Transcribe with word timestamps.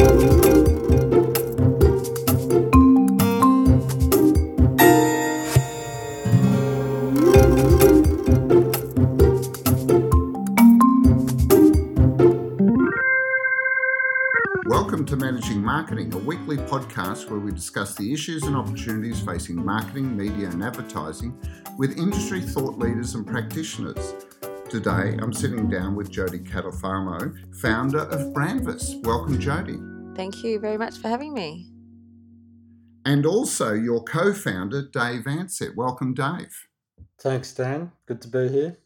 Welcome 0.00 0.24
to 15.04 15.16
Managing 15.16 15.62
Marketing, 15.62 16.14
a 16.14 16.16
weekly 16.16 16.56
podcast 16.56 17.28
where 17.28 17.38
we 17.38 17.52
discuss 17.52 17.94
the 17.94 18.10
issues 18.10 18.44
and 18.44 18.56
opportunities 18.56 19.20
facing 19.20 19.62
marketing, 19.62 20.16
media, 20.16 20.48
and 20.48 20.64
advertising 20.64 21.38
with 21.76 21.98
industry 21.98 22.40
thought 22.40 22.78
leaders 22.78 23.16
and 23.16 23.26
practitioners. 23.26 24.14
Today, 24.70 25.18
I'm 25.20 25.34
sitting 25.34 25.68
down 25.68 25.94
with 25.94 26.10
Jody 26.10 26.38
Catalfamo, 26.38 27.36
founder 27.56 28.04
of 28.04 28.32
Brandvas. 28.32 29.04
Welcome, 29.04 29.38
Jody. 29.38 29.89
Thank 30.20 30.44
you 30.44 30.58
very 30.58 30.76
much 30.76 30.98
for 30.98 31.08
having 31.08 31.32
me. 31.32 31.70
And 33.06 33.24
also 33.24 33.72
your 33.72 34.04
co 34.04 34.34
founder, 34.34 34.82
Dave 34.82 35.24
Ansett. 35.24 35.74
Welcome, 35.74 36.12
Dave. 36.12 36.54
Thanks, 37.18 37.54
Dan. 37.54 37.90
Good 38.04 38.20
to 38.20 38.28
be 38.28 38.48
here. 38.48 38.76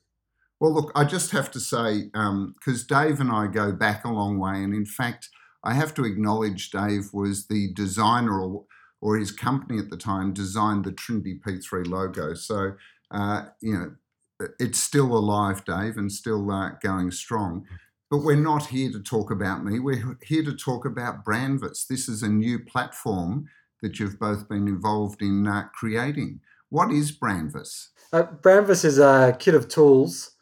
Well, 0.60 0.72
look, 0.72 0.92
I 0.94 1.02
just 1.02 1.32
have 1.32 1.50
to 1.50 1.58
say, 1.58 2.04
because 2.04 2.82
um, 2.82 2.86
Dave 2.88 3.18
and 3.18 3.32
I 3.32 3.48
go 3.48 3.72
back 3.72 4.04
a 4.04 4.12
long 4.12 4.38
way, 4.38 4.62
and 4.62 4.72
in 4.72 4.86
fact, 4.86 5.28
I 5.64 5.74
have 5.74 5.92
to 5.94 6.04
acknowledge 6.04 6.70
Dave 6.70 7.12
was 7.12 7.48
the 7.48 7.72
designer 7.74 8.40
or, 8.40 8.66
or 9.00 9.16
his 9.16 9.32
company 9.32 9.80
at 9.80 9.90
the 9.90 9.96
time 9.96 10.32
designed 10.32 10.84
the 10.84 10.92
Trinity 10.92 11.40
P3 11.44 11.88
logo. 11.88 12.34
So, 12.34 12.74
uh, 13.10 13.46
you 13.60 13.74
know, 13.74 14.46
it's 14.60 14.78
still 14.78 15.12
alive, 15.12 15.64
Dave, 15.64 15.96
and 15.96 16.12
still 16.12 16.48
uh, 16.52 16.74
going 16.80 17.10
strong. 17.10 17.66
But 18.10 18.18
we're 18.18 18.36
not 18.36 18.66
here 18.66 18.90
to 18.92 19.00
talk 19.00 19.30
about 19.30 19.64
me. 19.64 19.80
We're 19.80 20.18
here 20.22 20.44
to 20.44 20.54
talk 20.54 20.84
about 20.84 21.24
Brandvas. 21.24 21.86
This 21.86 22.08
is 22.08 22.22
a 22.22 22.28
new 22.28 22.58
platform 22.58 23.46
that 23.82 23.98
you've 23.98 24.18
both 24.18 24.48
been 24.48 24.68
involved 24.68 25.22
in 25.22 25.46
uh, 25.46 25.68
creating. 25.74 26.40
What 26.70 26.90
is 26.90 27.12
Brandvas? 27.12 27.88
Uh, 28.12 28.24
Brandvas 28.24 28.84
is 28.84 28.98
a 28.98 29.36
kit 29.38 29.54
of 29.54 29.68
tools 29.68 30.32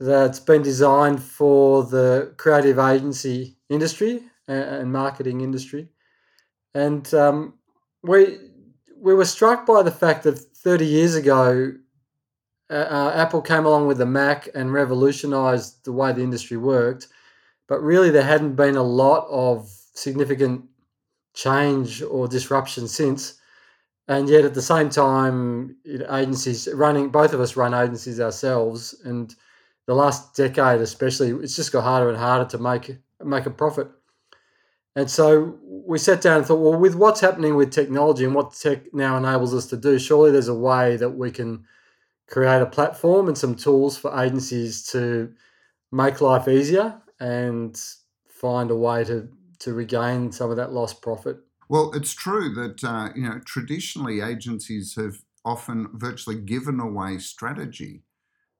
that's 0.00 0.40
been 0.40 0.62
designed 0.62 1.22
for 1.22 1.84
the 1.84 2.34
creative 2.36 2.78
agency 2.78 3.56
industry 3.68 4.22
and 4.48 4.92
marketing 4.92 5.40
industry. 5.40 5.88
And 6.74 7.12
um, 7.14 7.54
we 8.02 8.38
we 8.96 9.14
were 9.14 9.24
struck 9.24 9.66
by 9.66 9.82
the 9.82 9.90
fact 9.90 10.24
that 10.24 10.38
30 10.38 10.86
years 10.86 11.14
ago, 11.14 11.72
uh, 12.70 12.74
uh, 12.74 13.12
Apple 13.14 13.42
came 13.42 13.66
along 13.66 13.86
with 13.86 13.98
the 13.98 14.06
Mac 14.06 14.48
and 14.54 14.72
revolutionized 14.72 15.84
the 15.84 15.92
way 15.92 16.12
the 16.12 16.22
industry 16.22 16.56
worked. 16.56 17.08
But 17.68 17.82
really, 17.82 18.10
there 18.10 18.24
hadn't 18.24 18.56
been 18.56 18.76
a 18.76 18.82
lot 18.82 19.26
of 19.30 19.68
significant 19.94 20.64
change 21.34 22.02
or 22.02 22.28
disruption 22.28 22.88
since. 22.88 23.40
And 24.06 24.28
yet, 24.28 24.44
at 24.44 24.54
the 24.54 24.62
same 24.62 24.90
time, 24.90 25.76
agencies 25.86 26.68
running, 26.74 27.08
both 27.08 27.32
of 27.32 27.40
us 27.40 27.56
run 27.56 27.72
agencies 27.72 28.20
ourselves. 28.20 28.94
And 29.04 29.34
the 29.86 29.94
last 29.94 30.34
decade, 30.36 30.80
especially, 30.80 31.30
it's 31.30 31.56
just 31.56 31.72
got 31.72 31.84
harder 31.84 32.08
and 32.08 32.18
harder 32.18 32.48
to 32.50 32.58
make 32.58 32.96
make 33.22 33.46
a 33.46 33.50
profit. 33.50 33.88
And 34.96 35.10
so 35.10 35.58
we 35.64 35.98
sat 35.98 36.20
down 36.20 36.38
and 36.38 36.46
thought, 36.46 36.60
well, 36.60 36.78
with 36.78 36.94
what's 36.94 37.20
happening 37.20 37.56
with 37.56 37.72
technology 37.72 38.24
and 38.24 38.34
what 38.34 38.52
tech 38.52 38.94
now 38.94 39.16
enables 39.16 39.54
us 39.54 39.66
to 39.66 39.76
do, 39.76 39.98
surely 39.98 40.30
there's 40.30 40.48
a 40.48 40.54
way 40.54 40.96
that 40.96 41.10
we 41.10 41.30
can 41.30 41.64
create 42.28 42.62
a 42.62 42.66
platform 42.66 43.28
and 43.28 43.36
some 43.36 43.54
tools 43.54 43.96
for 43.96 44.18
agencies 44.18 44.84
to 44.90 45.32
make 45.92 46.20
life 46.20 46.48
easier 46.48 47.00
and 47.20 47.80
find 48.28 48.70
a 48.70 48.76
way 48.76 49.04
to, 49.04 49.28
to 49.60 49.72
regain 49.72 50.32
some 50.32 50.50
of 50.50 50.56
that 50.56 50.72
lost 50.72 51.02
profit. 51.02 51.38
Well, 51.68 51.92
it's 51.94 52.12
true 52.12 52.52
that 52.54 52.84
uh, 52.84 53.10
you 53.14 53.22
know 53.22 53.40
traditionally 53.44 54.20
agencies 54.20 54.94
have 54.96 55.16
often 55.44 55.88
virtually 55.94 56.36
given 56.36 56.80
away 56.80 57.18
strategy 57.18 58.02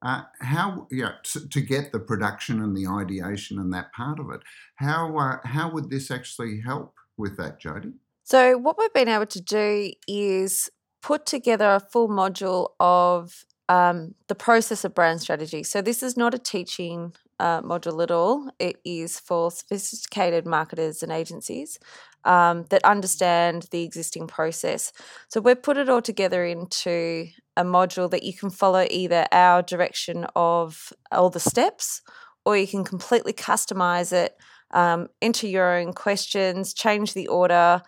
uh, 0.04 0.22
how 0.40 0.86
yeah 0.90 1.12
to, 1.22 1.48
to, 1.48 1.60
get 1.62 1.90
the 1.90 1.98
production 1.98 2.62
and 2.62 2.76
the 2.76 2.86
ideation 2.86 3.58
and 3.58 3.72
that 3.72 3.92
part 3.92 4.20
of 4.20 4.30
it? 4.30 4.40
How 4.76 5.16
uh, 5.16 5.38
how 5.44 5.70
would 5.72 5.88
this 5.88 6.10
actually 6.10 6.60
help 6.60 6.94
with 7.16 7.38
that, 7.38 7.58
Jody? 7.58 7.94
So 8.22 8.58
what 8.58 8.76
we've 8.78 8.92
been 8.92 9.08
able 9.08 9.26
to 9.26 9.40
do 9.40 9.92
is 10.06 10.70
put 11.02 11.24
together 11.24 11.74
a 11.74 11.80
full 11.80 12.08
module 12.08 12.70
of 12.78 13.44
um, 13.68 14.14
the 14.28 14.34
process 14.34 14.84
of 14.84 14.94
brand 14.94 15.20
strategy. 15.20 15.62
So 15.62 15.80
this 15.80 16.02
is 16.02 16.16
not 16.16 16.34
a 16.34 16.38
teaching 16.38 17.14
uh, 17.40 17.62
module 17.62 18.02
at 18.02 18.10
all. 18.10 18.50
It 18.58 18.76
is 18.84 19.18
for 19.18 19.50
sophisticated 19.50 20.46
marketers 20.46 21.02
and 21.02 21.10
agencies 21.10 21.78
um, 22.24 22.64
that 22.70 22.84
understand 22.84 23.66
the 23.70 23.82
existing 23.82 24.26
process. 24.26 24.92
So 25.28 25.40
we've 25.40 25.62
put 25.62 25.76
it 25.76 25.88
all 25.88 26.02
together 26.02 26.44
into 26.44 27.26
a 27.56 27.64
module 27.64 28.10
that 28.10 28.22
you 28.22 28.34
can 28.34 28.50
follow 28.50 28.86
either 28.90 29.26
our 29.32 29.62
direction 29.62 30.26
of 30.36 30.92
all 31.12 31.30
the 31.30 31.40
steps 31.40 32.02
or 32.44 32.56
you 32.56 32.66
can 32.66 32.84
completely 32.84 33.32
customize 33.32 34.12
it, 34.12 34.36
um, 34.72 35.08
enter 35.22 35.46
your 35.46 35.78
own 35.78 35.92
questions, 35.92 36.74
change 36.74 37.14
the 37.14 37.28
order, 37.28 37.80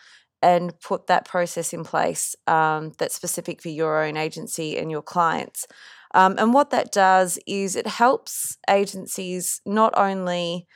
and 0.43 0.79
put 0.81 1.07
that 1.07 1.25
process 1.25 1.73
in 1.73 1.85
place 1.85 2.37
um, 2.47 2.93
that's 2.99 3.15
specific 3.15 3.63
for 3.63 3.69
your 3.69 4.05
own 4.05 4.17
agency 4.17 4.77
and 4.79 4.91
your 4.91 5.03
clients. 5.03 5.67
Um, 6.15 6.37
and 6.39 6.55
what 6.55 6.71
that 6.71 6.93
does 6.93 7.39
is 7.47 7.77
it 7.77 7.87
helps 7.87 8.57
agencies 8.71 9.61
not 9.67 9.93
only 9.97 10.67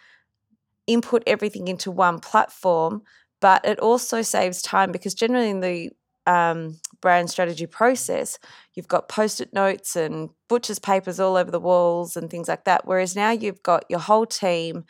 input 0.87 1.22
everything 1.26 1.69
into 1.69 1.91
one 1.91 2.19
platform, 2.19 3.03
but 3.41 3.65
it 3.65 3.78
also 3.78 4.22
saves 4.22 4.60
time 4.60 4.93
because 4.93 5.15
generally 5.15 5.50
in 5.50 5.60
the 5.60 5.91
um, 6.27 6.78
brand 7.00 7.31
strategy 7.31 7.66
process, 7.66 8.38
you've 8.75 8.88
got 8.88 9.09
post 9.09 9.41
it 9.41 9.53
notes 9.53 9.97
and 9.97 10.31
butcher's 10.48 10.78
papers 10.78 11.19
all 11.19 11.37
over 11.37 11.50
the 11.50 11.60
walls 11.60 12.16
and 12.16 12.31
things 12.31 12.48
like 12.48 12.65
that. 12.65 12.87
Whereas 12.87 13.16
now 13.16 13.31
you've 13.31 13.62
got 13.62 13.84
your 13.88 14.00
whole 14.00 14.27
team 14.27 14.84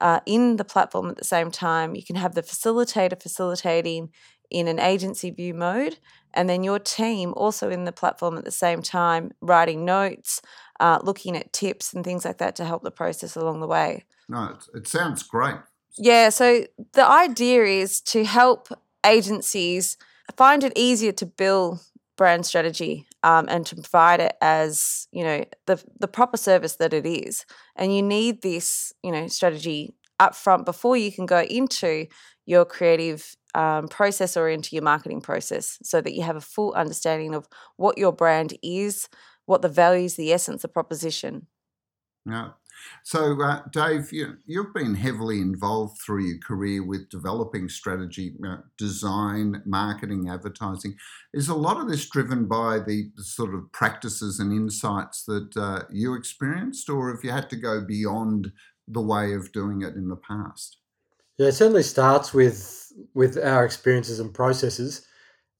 uh, 0.00 0.20
in 0.26 0.56
the 0.56 0.64
platform 0.64 1.08
at 1.08 1.16
the 1.16 1.24
same 1.24 1.50
time. 1.50 1.94
You 1.94 2.04
can 2.04 2.16
have 2.16 2.34
the 2.34 2.42
facilitator 2.42 3.20
facilitating 3.20 4.10
in 4.50 4.68
an 4.68 4.78
agency 4.78 5.30
view 5.30 5.54
mode, 5.54 5.98
and 6.34 6.48
then 6.48 6.62
your 6.62 6.78
team 6.78 7.32
also 7.36 7.70
in 7.70 7.84
the 7.84 7.92
platform 7.92 8.38
at 8.38 8.44
the 8.44 8.50
same 8.50 8.82
time, 8.82 9.32
writing 9.40 9.84
notes, 9.84 10.40
uh, 10.78 10.98
looking 11.02 11.36
at 11.36 11.52
tips 11.52 11.92
and 11.92 12.04
things 12.04 12.24
like 12.24 12.38
that 12.38 12.54
to 12.56 12.64
help 12.64 12.82
the 12.82 12.90
process 12.90 13.36
along 13.36 13.60
the 13.60 13.66
way. 13.66 14.04
No, 14.28 14.44
it, 14.44 14.78
it 14.78 14.86
sounds 14.86 15.22
great. 15.22 15.56
Yeah, 15.98 16.28
so 16.28 16.66
the 16.92 17.08
idea 17.08 17.64
is 17.64 18.00
to 18.02 18.24
help 18.24 18.68
agencies 19.04 19.96
find 20.36 20.62
it 20.62 20.72
easier 20.76 21.12
to 21.12 21.26
build 21.26 21.80
brand 22.16 22.46
strategy 22.46 23.06
um, 23.22 23.46
and 23.48 23.66
to 23.66 23.74
provide 23.74 24.20
it 24.20 24.34
as 24.40 25.06
you 25.12 25.22
know 25.22 25.44
the 25.66 25.82
the 25.98 26.08
proper 26.08 26.36
service 26.36 26.76
that 26.76 26.92
it 26.92 27.06
is. 27.06 27.44
And 27.76 27.94
you 27.94 28.02
need 28.02 28.42
this 28.42 28.92
you 29.02 29.12
know 29.12 29.26
strategy 29.26 29.94
up 30.18 30.34
front 30.34 30.64
before 30.64 30.96
you 30.96 31.12
can 31.12 31.26
go 31.26 31.40
into 31.42 32.06
your 32.46 32.64
creative 32.64 33.36
um, 33.54 33.88
process 33.88 34.36
or 34.36 34.48
into 34.48 34.74
your 34.74 34.82
marketing 34.82 35.20
process, 35.20 35.78
so 35.82 36.00
that 36.00 36.14
you 36.14 36.22
have 36.22 36.36
a 36.36 36.40
full 36.40 36.72
understanding 36.72 37.34
of 37.34 37.48
what 37.76 37.98
your 37.98 38.12
brand 38.12 38.56
is, 38.62 39.08
what 39.46 39.62
the 39.62 39.68
values, 39.68 40.16
the 40.16 40.32
essence, 40.32 40.62
the 40.62 40.68
proposition. 40.68 41.46
Yeah, 42.24 42.50
so, 43.02 43.40
uh, 43.42 43.62
Dave, 43.72 44.12
you, 44.12 44.36
you've 44.46 44.74
been 44.74 44.94
heavily 44.94 45.40
involved 45.40 46.00
through 46.00 46.24
your 46.24 46.38
career 46.38 46.84
with 46.84 47.10
developing 47.10 47.68
strategy, 47.68 48.34
uh, 48.46 48.58
design, 48.78 49.62
marketing, 49.64 50.28
advertising. 50.28 50.96
Is 51.32 51.48
a 51.48 51.54
lot 51.54 51.80
of 51.80 51.88
this 51.88 52.08
driven 52.08 52.46
by 52.46 52.80
the 52.80 53.10
sort 53.16 53.54
of 53.54 53.70
practices 53.72 54.40
and 54.40 54.52
insights 54.52 55.24
that 55.24 55.56
uh, 55.56 55.82
you 55.90 56.14
experienced, 56.14 56.88
or 56.88 57.14
have 57.14 57.24
you 57.24 57.30
had 57.30 57.50
to 57.50 57.56
go 57.56 57.80
beyond 57.80 58.52
the 58.88 59.00
way 59.00 59.32
of 59.34 59.52
doing 59.52 59.82
it 59.82 59.94
in 59.94 60.08
the 60.08 60.16
past? 60.16 60.78
Yeah, 61.38 61.48
it 61.48 61.52
certainly 61.52 61.82
starts 61.82 62.32
with 62.32 62.92
with 63.14 63.36
our 63.36 63.64
experiences 63.64 64.20
and 64.20 64.32
processes. 64.32 65.06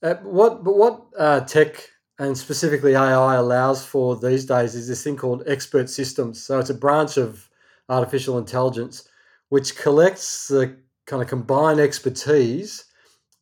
Uh, 0.02 0.14
what, 0.22 0.62
but 0.64 0.76
what 0.76 1.06
uh, 1.18 1.40
tech 1.40 1.88
and 2.18 2.36
specifically 2.36 2.94
AI 2.94 3.34
allows 3.34 3.84
for 3.84 4.16
these 4.16 4.44
days 4.46 4.74
is 4.74 4.88
this 4.88 5.04
thing 5.04 5.16
called 5.16 5.42
expert 5.46 5.90
systems. 5.90 6.42
So 6.42 6.58
it's 6.58 6.70
a 6.70 6.74
branch 6.74 7.16
of 7.16 7.48
artificial 7.88 8.38
intelligence 8.38 9.08
which 9.48 9.76
collects 9.76 10.48
the 10.48 10.76
kind 11.06 11.22
of 11.22 11.28
combined 11.28 11.78
expertise 11.78 12.84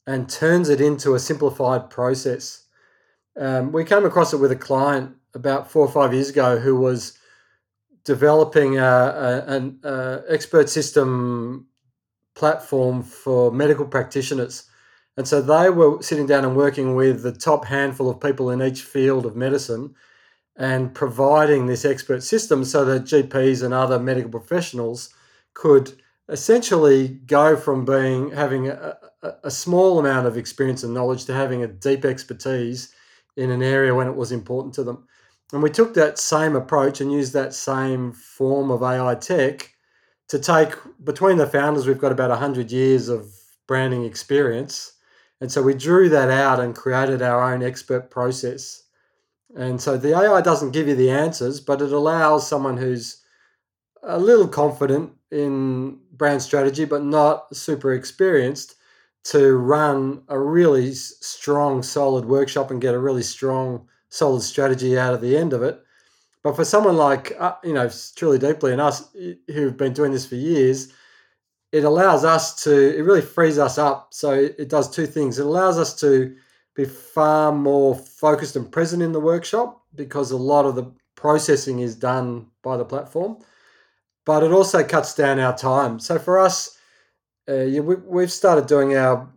and 0.07 0.29
turns 0.29 0.69
it 0.69 0.81
into 0.81 1.15
a 1.15 1.19
simplified 1.19 1.89
process. 1.89 2.65
Um, 3.39 3.73
we 3.73 3.85
came 3.85 4.05
across 4.05 4.35
it 4.35 4.39
with 4.39 4.53
a 4.53 4.57
client 4.57 5.15
about 5.35 5.71
four 5.71 5.87
or 5.87 5.91
five 5.91 6.13
years 6.13 6.29
ago 6.29 6.59
who 6.59 6.77
was 6.77 7.19
developing 8.05 8.79
a, 8.79 8.83
a, 8.83 9.45
an 9.47 9.79
a 9.83 10.23
expert 10.29 10.69
system 10.69 11.67
platform 12.35 13.03
for 13.03 13.51
medical 13.51 13.87
practitioners 13.87 14.65
and 15.17 15.29
so 15.29 15.41
they 15.41 15.71
were 15.71 16.03
sitting 16.03 16.27
down 16.27 16.45
and 16.45 16.57
working 16.57 16.95
with 16.95 17.23
the 17.23 17.33
top 17.33 17.65
handful 17.65 18.11
of 18.11 18.21
people 18.21 18.51
in 18.51 18.63
each 18.63 18.83
field 18.83 19.27
of 19.27 19.37
medicine 19.37 19.95
and 20.57 20.95
providing 20.95 21.67
this 21.67 21.85
expert 21.85 22.23
system 22.23 22.65
so 22.65 22.85
that 22.85 23.05
GPs 23.05 23.63
and 23.63 23.75
other 23.75 23.99
medical 23.99 24.31
professionals 24.31 25.13
could 25.55 25.93
essentially 26.29 27.09
go 27.27 27.57
from 27.57 27.85
being 27.85 28.31
having 28.31 28.69
a, 28.69 28.97
a, 29.43 29.51
small 29.51 29.99
amount 29.99 30.27
of 30.27 30.37
experience 30.37 30.83
and 30.83 30.95
knowledge 30.95 31.25
to 31.27 31.35
having 31.35 31.63
a 31.63 31.69
deep 31.69 32.05
expertise 32.05 32.95
in 33.37 33.51
an 33.51 33.63
area 33.63 33.95
when 33.95 34.07
it 34.07 34.17
was 34.17 34.33
important 34.33 34.75
to 34.75 34.85
them. 34.85 35.07
And 35.53 35.63
we 35.63 35.71
took 35.71 35.95
that 35.95 36.19
same 36.19 36.57
approach 36.57 37.01
and 37.01 37.13
used 37.13 37.33
that 37.35 37.53
same 37.53 38.13
form 38.13 38.71
of 38.71 38.83
AI 38.83 39.15
tech 39.17 39.75
to 40.29 40.39
take 40.39 40.75
between 41.05 41.37
the 41.37 41.47
founders, 41.47 41.87
we've 41.87 41.99
got 41.99 42.13
about 42.13 42.31
100 42.31 42.71
years 42.73 43.09
of 43.09 43.27
branding 43.67 44.05
experience. 44.05 44.94
And 45.45 45.53
so 45.53 45.61
we 45.61 45.75
drew 45.75 46.09
that 46.09 46.31
out 46.31 46.59
and 46.59 46.75
created 46.75 47.21
our 47.21 47.53
own 47.53 47.63
expert 47.63 48.11
process. 48.11 48.85
And 49.55 49.79
so 49.79 49.99
the 49.99 50.19
AI 50.19 50.41
doesn't 50.41 50.71
give 50.71 50.89
you 50.89 50.95
the 50.95 51.11
answers, 51.11 51.61
but 51.61 51.83
it 51.83 51.93
allows 51.93 52.49
someone 52.49 52.79
who's 52.79 53.21
a 54.03 54.19
little 54.19 54.49
confident 54.49 55.13
in 55.31 55.99
brand 56.13 56.41
strategy, 56.41 56.87
but 56.87 57.05
not 57.05 57.55
super 57.55 57.93
experienced, 57.93 58.77
to 59.25 59.59
run 59.59 60.23
a 60.29 60.39
really 60.39 60.95
strong, 60.95 61.83
solid 61.83 62.25
workshop 62.25 62.71
and 62.71 62.81
get 62.81 62.95
a 62.95 62.99
really 62.99 63.23
strong, 63.23 63.87
solid 64.09 64.41
strategy 64.41 64.99
out 64.99 65.13
of 65.13 65.21
the 65.21 65.37
end 65.37 65.53
of 65.53 65.63
it. 65.63 65.79
But 66.43 66.57
for 66.57 66.65
someone 66.65 66.97
like, 66.97 67.37
uh, 67.39 67.57
you 67.63 67.75
know, 67.75 67.91
Truly 68.17 68.39
Deeply 68.39 68.73
and 68.73 68.81
us 68.81 69.15
who've 69.49 69.77
been 69.77 69.93
doing 69.93 70.13
this 70.13 70.25
for 70.25 70.37
years, 70.37 70.91
it 71.75 71.85
allows 71.85 72.25
us 72.25 72.63
to, 72.65 72.97
it 72.97 73.03
really 73.03 73.21
frees 73.21 73.59
us 73.59 73.79
up. 73.79 74.15
So 74.15 74.33
it 74.33 74.69
does 74.69 74.91
two 74.91 75.07
things. 75.07 75.39
It 75.39 75.47
allows 75.47 75.79
us 75.79 75.95
to 76.01 76.35
be 76.75 76.85
far 76.85 77.53
more 77.53 77.95
focused 77.95 78.57
and 78.57 78.71
present 78.71 79.03
in 79.03 79.13
the 79.13 79.21
workshop 79.21 79.83
because 79.95 80.31
a 80.31 80.37
lot 80.37 80.67
of 80.67 80.75
the 80.75 80.93
processing 81.15 81.81
is 81.81 81.95
done 81.97 82.47
by 82.63 82.77
the 82.77 82.85
platform 82.85 83.39
but 84.25 84.43
it 84.43 84.53
also 84.53 84.83
cuts 84.83 85.15
down 85.15 85.39
our 85.39 85.57
time. 85.57 85.99
So 85.99 86.19
for 86.19 86.39
us, 86.39 86.79
uh, 87.49 87.65
yeah, 87.65 87.81
we, 87.81 88.23
have 88.23 88.33
started 88.33 88.67
doing 88.67 88.97
our 88.97 89.29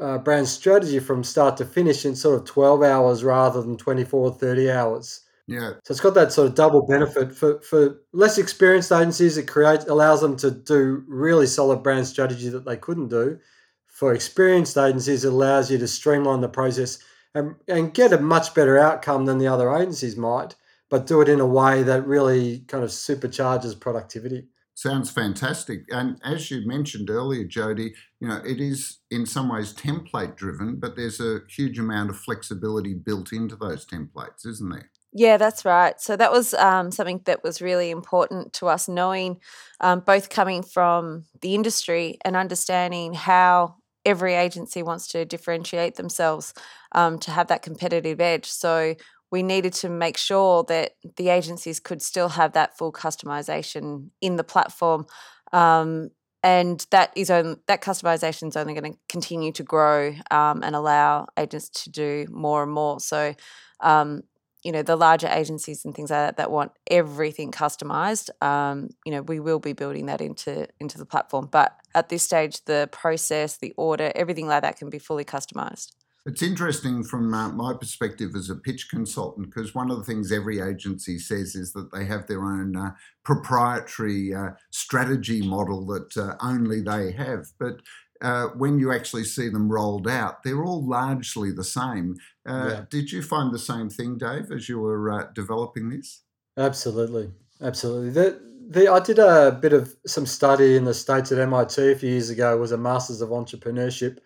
uh, 0.00 0.18
brand 0.18 0.48
strategy 0.48 0.98
from 0.98 1.22
start 1.22 1.56
to 1.58 1.64
finish 1.64 2.04
in 2.04 2.16
sort 2.16 2.40
of 2.40 2.44
12 2.46 2.82
hours 2.82 3.24
rather 3.24 3.62
than 3.62 3.76
24 3.76 4.20
or 4.20 4.32
30 4.32 4.70
hours. 4.70 5.20
Yeah. 5.46 5.72
So 5.84 5.92
it's 5.92 6.00
got 6.00 6.14
that 6.14 6.32
sort 6.32 6.48
of 6.48 6.54
double 6.54 6.86
benefit 6.86 7.34
for, 7.34 7.60
for 7.60 8.00
less 8.12 8.36
experienced 8.36 8.90
agencies. 8.90 9.36
It 9.36 9.46
creates 9.46 9.84
allows 9.86 10.20
them 10.20 10.36
to 10.38 10.50
do 10.50 11.04
really 11.06 11.46
solid 11.46 11.82
brand 11.82 12.06
strategy 12.06 12.48
that 12.48 12.64
they 12.64 12.76
couldn't 12.76 13.08
do. 13.08 13.38
For 13.86 14.12
experienced 14.12 14.76
agencies, 14.76 15.24
it 15.24 15.32
allows 15.32 15.70
you 15.70 15.78
to 15.78 15.88
streamline 15.88 16.40
the 16.40 16.48
process 16.48 16.98
and, 17.34 17.54
and 17.68 17.94
get 17.94 18.12
a 18.12 18.18
much 18.18 18.54
better 18.54 18.76
outcome 18.78 19.24
than 19.24 19.38
the 19.38 19.46
other 19.46 19.72
agencies 19.72 20.16
might 20.16 20.54
but 20.90 21.06
do 21.06 21.20
it 21.20 21.28
in 21.28 21.40
a 21.40 21.46
way 21.46 21.82
that 21.82 22.06
really 22.06 22.60
kind 22.60 22.84
of 22.84 22.90
supercharges 22.90 23.78
productivity. 23.78 24.48
Sounds 24.74 25.10
fantastic. 25.10 25.84
And 25.90 26.20
as 26.22 26.50
you 26.50 26.66
mentioned 26.66 27.08
earlier, 27.08 27.44
Jody, 27.44 27.94
you 28.20 28.28
know, 28.28 28.42
it 28.44 28.60
is 28.60 28.98
in 29.10 29.24
some 29.24 29.48
ways 29.48 29.72
template 29.72 30.36
driven, 30.36 30.76
but 30.76 30.96
there's 30.96 31.18
a 31.18 31.40
huge 31.48 31.78
amount 31.78 32.10
of 32.10 32.18
flexibility 32.18 32.92
built 32.92 33.32
into 33.32 33.56
those 33.56 33.86
templates, 33.86 34.46
isn't 34.46 34.68
there? 34.68 34.90
Yeah, 35.18 35.38
that's 35.38 35.64
right. 35.64 35.98
So 35.98 36.14
that 36.16 36.30
was 36.30 36.52
um, 36.54 36.90
something 36.90 37.22
that 37.24 37.42
was 37.42 37.62
really 37.62 37.90
important 37.90 38.52
to 38.54 38.66
us, 38.68 38.86
knowing 38.86 39.40
um, 39.80 40.00
both 40.00 40.28
coming 40.28 40.62
from 40.62 41.24
the 41.40 41.54
industry 41.54 42.18
and 42.24 42.36
understanding 42.36 43.14
how 43.14 43.76
every 44.04 44.34
agency 44.34 44.82
wants 44.82 45.08
to 45.08 45.24
differentiate 45.24 45.94
themselves 45.94 46.52
um, 46.92 47.18
to 47.20 47.30
have 47.30 47.46
that 47.48 47.62
competitive 47.62 48.20
edge. 48.20 48.44
So 48.46 48.94
we 49.30 49.42
needed 49.42 49.72
to 49.74 49.88
make 49.88 50.18
sure 50.18 50.64
that 50.68 50.92
the 51.16 51.30
agencies 51.30 51.80
could 51.80 52.02
still 52.02 52.28
have 52.28 52.52
that 52.52 52.76
full 52.76 52.92
customization 52.92 54.10
in 54.20 54.36
the 54.36 54.44
platform. 54.44 55.06
Um, 55.52 56.10
and 56.42 56.86
that 56.90 57.10
is 57.16 57.30
on, 57.30 57.56
that 57.68 57.80
customization 57.82 58.48
is 58.48 58.56
only 58.56 58.74
going 58.74 58.92
to 58.92 58.98
continue 59.08 59.50
to 59.52 59.62
grow 59.62 60.14
um, 60.30 60.62
and 60.62 60.76
allow 60.76 61.26
agents 61.38 61.70
to 61.84 61.90
do 61.90 62.26
more 62.30 62.62
and 62.62 62.70
more. 62.70 63.00
So, 63.00 63.34
um, 63.80 64.22
you 64.66 64.72
know, 64.72 64.82
the 64.82 64.96
larger 64.96 65.28
agencies 65.28 65.84
and 65.84 65.94
things 65.94 66.10
like 66.10 66.18
that 66.18 66.36
that 66.38 66.50
want 66.50 66.72
everything 66.90 67.52
customized, 67.52 68.30
um, 68.42 68.90
you 69.04 69.12
know, 69.12 69.22
we 69.22 69.38
will 69.38 69.60
be 69.60 69.72
building 69.72 70.06
that 70.06 70.20
into 70.20 70.66
into 70.80 70.98
the 70.98 71.06
platform. 71.06 71.46
But 71.48 71.76
at 71.94 72.08
this 72.08 72.24
stage, 72.24 72.64
the 72.64 72.88
process, 72.90 73.58
the 73.58 73.72
order, 73.76 74.10
everything 74.16 74.48
like 74.48 74.62
that 74.62 74.76
can 74.76 74.90
be 74.90 74.98
fully 74.98 75.24
customized. 75.24 75.92
It's 76.26 76.42
interesting 76.42 77.04
from 77.04 77.32
uh, 77.32 77.50
my 77.50 77.74
perspective 77.74 78.34
as 78.34 78.50
a 78.50 78.56
pitch 78.56 78.88
consultant 78.90 79.46
because 79.46 79.72
one 79.72 79.88
of 79.88 79.98
the 79.98 80.02
things 80.02 80.32
every 80.32 80.60
agency 80.60 81.20
says 81.20 81.54
is 81.54 81.72
that 81.74 81.92
they 81.92 82.04
have 82.04 82.26
their 82.26 82.42
own 82.42 82.74
uh, 82.76 82.90
proprietary 83.24 84.34
uh, 84.34 84.50
strategy 84.72 85.46
model 85.46 85.86
that 85.86 86.16
uh, 86.16 86.34
only 86.42 86.80
they 86.80 87.12
have. 87.12 87.52
But 87.60 87.76
uh, 88.22 88.48
when 88.56 88.78
you 88.78 88.92
actually 88.92 89.24
see 89.24 89.48
them 89.48 89.70
rolled 89.70 90.08
out, 90.08 90.42
they're 90.42 90.64
all 90.64 90.86
largely 90.86 91.52
the 91.52 91.64
same. 91.64 92.16
Uh, 92.46 92.70
yeah. 92.70 92.84
Did 92.90 93.12
you 93.12 93.22
find 93.22 93.52
the 93.52 93.58
same 93.58 93.88
thing, 93.90 94.18
Dave, 94.18 94.50
as 94.50 94.68
you 94.68 94.78
were 94.78 95.30
developing 95.34 95.90
this? 95.90 96.22
Absolutely, 96.56 97.30
absolutely. 97.60 98.10
The, 98.10 98.40
the, 98.68 98.90
I 98.90 99.00
did 99.00 99.18
a 99.18 99.58
bit 99.60 99.72
of 99.72 99.94
some 100.06 100.26
study 100.26 100.76
in 100.76 100.84
the 100.84 100.94
states 100.94 101.32
at 101.32 101.38
MIT 101.38 101.92
a 101.92 101.94
few 101.94 102.10
years 102.10 102.30
ago. 102.30 102.54
It 102.56 102.60
was 102.60 102.72
a 102.72 102.78
Masters 102.78 103.20
of 103.20 103.30
Entrepreneurship 103.30 104.18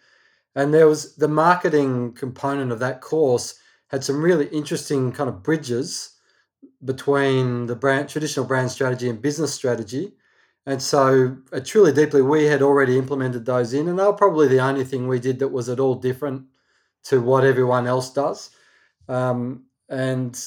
and 0.54 0.74
there 0.74 0.88
was 0.88 1.14
the 1.16 1.28
marketing 1.28 2.12
component 2.12 2.72
of 2.72 2.80
that 2.80 3.00
course 3.00 3.54
had 3.88 4.04
some 4.04 4.22
really 4.22 4.46
interesting 4.46 5.12
kind 5.12 5.28
of 5.28 5.42
bridges 5.42 6.16
between 6.84 7.66
the 7.66 7.76
brand 7.76 8.08
traditional 8.08 8.46
brand 8.46 8.70
strategy 8.70 9.08
and 9.08 9.20
business 9.22 9.54
strategy. 9.54 10.12
And 10.66 10.82
so, 10.82 11.36
uh, 11.52 11.60
Truly 11.64 11.92
Deeply, 11.92 12.22
we 12.22 12.44
had 12.44 12.62
already 12.62 12.98
implemented 12.98 13.46
those 13.46 13.72
in, 13.72 13.88
and 13.88 13.98
they 13.98 14.04
were 14.04 14.12
probably 14.12 14.46
the 14.46 14.60
only 14.60 14.84
thing 14.84 15.08
we 15.08 15.18
did 15.18 15.38
that 15.38 15.48
was 15.48 15.68
at 15.68 15.80
all 15.80 15.94
different 15.94 16.44
to 17.04 17.20
what 17.20 17.44
everyone 17.44 17.86
else 17.86 18.12
does. 18.12 18.50
Um, 19.08 19.64
and 19.88 20.38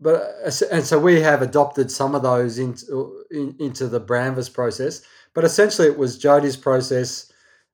but 0.00 0.34
uh, 0.44 0.50
and 0.72 0.84
so 0.84 0.98
we 0.98 1.20
have 1.20 1.42
adopted 1.42 1.90
some 1.90 2.14
of 2.14 2.22
those 2.22 2.58
into 2.58 3.24
in, 3.30 3.54
into 3.60 3.86
the 3.86 4.00
Brandvas 4.00 4.52
process. 4.52 5.02
But 5.34 5.44
essentially, 5.44 5.88
it 5.88 5.98
was 5.98 6.18
Jody's 6.18 6.56
process 6.56 7.30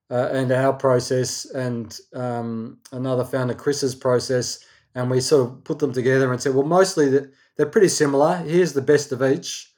uh, 0.09 0.29
and 0.31 0.51
our 0.51 0.73
process 0.73 1.45
and 1.45 1.97
um, 2.13 2.79
another 2.91 3.23
founder 3.23 3.53
Chris's 3.53 3.95
process, 3.95 4.59
and 4.93 5.09
we 5.09 5.21
sort 5.21 5.49
of 5.49 5.63
put 5.63 5.79
them 5.79 5.93
together 5.93 6.31
and 6.31 6.41
said, 6.41 6.53
well, 6.53 6.65
mostly 6.65 7.09
they're 7.55 7.65
pretty 7.65 7.87
similar. 7.87 8.37
Here's 8.37 8.73
the 8.73 8.81
best 8.81 9.11
of 9.11 9.23
each, 9.23 9.70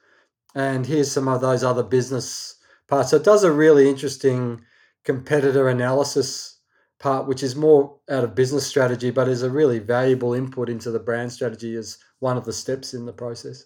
and 0.54 0.86
here's 0.86 1.10
some 1.10 1.28
of 1.28 1.40
those 1.40 1.64
other 1.64 1.82
business 1.82 2.56
parts. 2.88 3.10
So 3.10 3.16
it 3.16 3.24
does 3.24 3.44
a 3.44 3.52
really 3.52 3.88
interesting 3.88 4.62
competitor 5.04 5.68
analysis 5.68 6.58
part, 6.98 7.26
which 7.26 7.42
is 7.42 7.56
more 7.56 7.98
out 8.10 8.24
of 8.24 8.34
business 8.34 8.66
strategy, 8.66 9.10
but 9.10 9.28
is 9.28 9.42
a 9.42 9.50
really 9.50 9.78
valuable 9.78 10.34
input 10.34 10.68
into 10.68 10.90
the 10.90 10.98
brand 10.98 11.32
strategy 11.32 11.74
as 11.76 11.98
one 12.20 12.36
of 12.36 12.44
the 12.44 12.52
steps 12.52 12.94
in 12.94 13.04
the 13.04 13.12
process. 13.12 13.64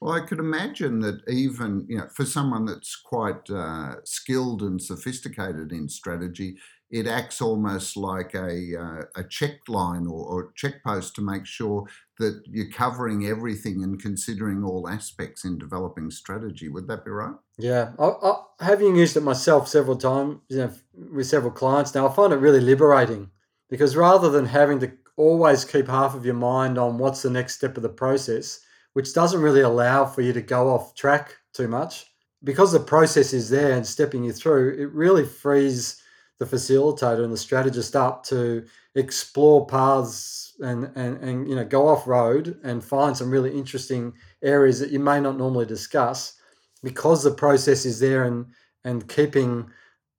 Well, 0.00 0.12
I 0.12 0.20
could 0.20 0.38
imagine 0.38 1.00
that 1.00 1.22
even 1.28 1.86
you 1.88 1.98
know, 1.98 2.08
for 2.08 2.24
someone 2.24 2.66
that's 2.66 2.94
quite 2.96 3.48
uh, 3.48 3.96
skilled 4.04 4.62
and 4.62 4.82
sophisticated 4.82 5.72
in 5.72 5.88
strategy, 5.88 6.56
it 6.90 7.06
acts 7.06 7.40
almost 7.40 7.96
like 7.96 8.34
a 8.34 8.76
uh, 8.78 9.02
a 9.16 9.24
check 9.24 9.60
line 9.68 10.06
or, 10.06 10.26
or 10.26 10.52
check 10.54 10.82
post 10.84 11.14
to 11.16 11.22
make 11.22 11.46
sure 11.46 11.86
that 12.18 12.42
you're 12.46 12.70
covering 12.70 13.26
everything 13.26 13.82
and 13.82 14.00
considering 14.00 14.62
all 14.62 14.88
aspects 14.88 15.44
in 15.44 15.58
developing 15.58 16.10
strategy. 16.10 16.68
Would 16.68 16.86
that 16.88 17.04
be 17.04 17.10
right? 17.10 17.34
Yeah, 17.58 17.92
I, 17.98 18.04
I, 18.04 18.42
having 18.60 18.96
used 18.96 19.16
it 19.16 19.22
myself 19.22 19.68
several 19.68 19.96
times, 19.96 20.40
you 20.48 20.58
know, 20.58 20.72
with 21.12 21.26
several 21.26 21.52
clients 21.52 21.94
now, 21.94 22.08
I 22.08 22.12
find 22.14 22.32
it 22.32 22.36
really 22.36 22.60
liberating 22.60 23.30
because 23.68 23.96
rather 23.96 24.30
than 24.30 24.46
having 24.46 24.78
to 24.80 24.92
always 25.16 25.64
keep 25.64 25.88
half 25.88 26.14
of 26.14 26.24
your 26.24 26.34
mind 26.34 26.78
on 26.78 26.98
what's 26.98 27.22
the 27.22 27.30
next 27.30 27.54
step 27.54 27.76
of 27.76 27.82
the 27.82 27.88
process 27.88 28.60
which 28.94 29.12
doesn't 29.12 29.42
really 29.42 29.60
allow 29.60 30.06
for 30.06 30.22
you 30.22 30.32
to 30.32 30.40
go 30.40 30.70
off 30.70 30.94
track 30.94 31.36
too 31.52 31.68
much. 31.68 32.06
Because 32.42 32.72
the 32.72 32.80
process 32.80 33.32
is 33.32 33.50
there 33.50 33.72
and 33.72 33.86
stepping 33.86 34.24
you 34.24 34.32
through, 34.32 34.76
it 34.78 34.90
really 34.92 35.24
frees 35.24 36.00
the 36.38 36.44
facilitator 36.44 37.24
and 37.24 37.32
the 37.32 37.38
strategist 37.38 37.94
up 37.94 38.24
to 38.24 38.64
explore 38.94 39.66
paths 39.66 40.54
and, 40.60 40.90
and, 40.94 41.16
and 41.18 41.48
you 41.48 41.54
know 41.56 41.64
go 41.64 41.88
off 41.88 42.06
road 42.06 42.58
and 42.64 42.84
find 42.84 43.16
some 43.16 43.30
really 43.30 43.56
interesting 43.56 44.12
areas 44.42 44.78
that 44.78 44.90
you 44.90 44.98
may 44.98 45.20
not 45.20 45.36
normally 45.36 45.66
discuss 45.66 46.34
because 46.82 47.22
the 47.22 47.30
process 47.30 47.84
is 47.84 48.00
there 48.00 48.24
and 48.24 48.46
and 48.84 49.08
keeping 49.08 49.68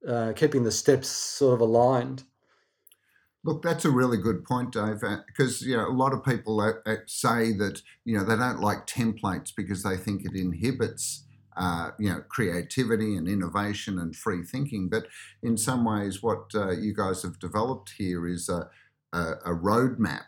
uh, 0.06 0.32
keeping 0.34 0.62
the 0.62 0.72
steps 0.72 1.08
sort 1.08 1.54
of 1.54 1.60
aligned. 1.60 2.24
Look, 3.44 3.62
that's 3.62 3.84
a 3.84 3.90
really 3.90 4.16
good 4.16 4.44
point, 4.44 4.72
Dave, 4.72 5.02
because 5.26 5.62
uh, 5.62 5.66
you 5.66 5.76
know 5.76 5.88
a 5.88 5.90
lot 5.90 6.12
of 6.12 6.24
people 6.24 6.60
uh, 6.60 6.72
uh, 6.84 6.96
say 7.06 7.52
that 7.52 7.80
you 8.04 8.16
know 8.18 8.24
they 8.24 8.36
don't 8.36 8.60
like 8.60 8.86
templates 8.86 9.52
because 9.54 9.82
they 9.82 9.96
think 9.96 10.24
it 10.24 10.34
inhibits 10.34 11.25
uh, 11.56 11.90
you 11.98 12.08
know 12.08 12.22
creativity 12.28 13.16
and 13.16 13.28
innovation 13.28 13.98
and 13.98 14.14
free 14.14 14.42
thinking. 14.42 14.88
But 14.88 15.06
in 15.42 15.56
some 15.56 15.84
ways, 15.84 16.22
what 16.22 16.54
uh, 16.54 16.70
you 16.70 16.94
guys 16.94 17.22
have 17.22 17.38
developed 17.38 17.94
here 17.98 18.26
is 18.26 18.48
a, 18.48 18.68
a, 19.12 19.32
a 19.46 19.50
roadmap 19.50 20.26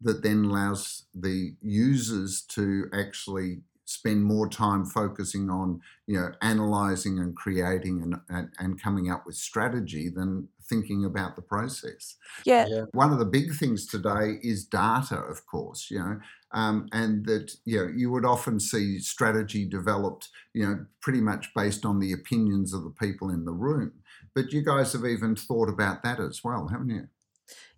that 0.00 0.22
then 0.22 0.44
allows 0.44 1.04
the 1.14 1.54
users 1.60 2.42
to 2.42 2.86
actually 2.92 3.60
spend 3.84 4.24
more 4.24 4.48
time 4.48 4.84
focusing 4.84 5.50
on 5.50 5.80
you 6.06 6.18
know 6.18 6.30
analyzing 6.40 7.18
and 7.18 7.36
creating 7.36 8.02
and, 8.02 8.16
and, 8.28 8.48
and 8.58 8.82
coming 8.82 9.10
up 9.10 9.26
with 9.26 9.34
strategy 9.34 10.08
than 10.08 10.48
thinking 10.68 11.04
about 11.04 11.36
the 11.36 11.42
process. 11.42 12.16
Yeah. 12.44 12.66
Yeah. 12.68 12.84
One 12.92 13.12
of 13.12 13.18
the 13.18 13.24
big 13.24 13.54
things 13.54 13.86
today 13.86 14.38
is 14.42 14.64
data, 14.64 15.16
of 15.16 15.46
course, 15.46 15.90
you 15.90 15.98
know, 15.98 16.20
um, 16.52 16.88
and 16.92 17.26
that 17.26 17.56
you 17.64 17.78
know 17.78 17.92
you 17.94 18.10
would 18.10 18.24
often 18.24 18.60
see 18.60 18.98
strategy 18.98 19.64
developed, 19.64 20.28
you 20.54 20.66
know, 20.66 20.86
pretty 21.00 21.20
much 21.20 21.52
based 21.54 21.84
on 21.84 21.98
the 21.98 22.12
opinions 22.12 22.72
of 22.72 22.84
the 22.84 22.90
people 22.90 23.30
in 23.30 23.44
the 23.44 23.52
room. 23.52 23.92
But 24.34 24.52
you 24.52 24.64
guys 24.64 24.92
have 24.92 25.04
even 25.04 25.36
thought 25.36 25.68
about 25.68 26.02
that 26.02 26.20
as 26.20 26.42
well, 26.42 26.68
haven't 26.68 26.90
you? 26.90 27.08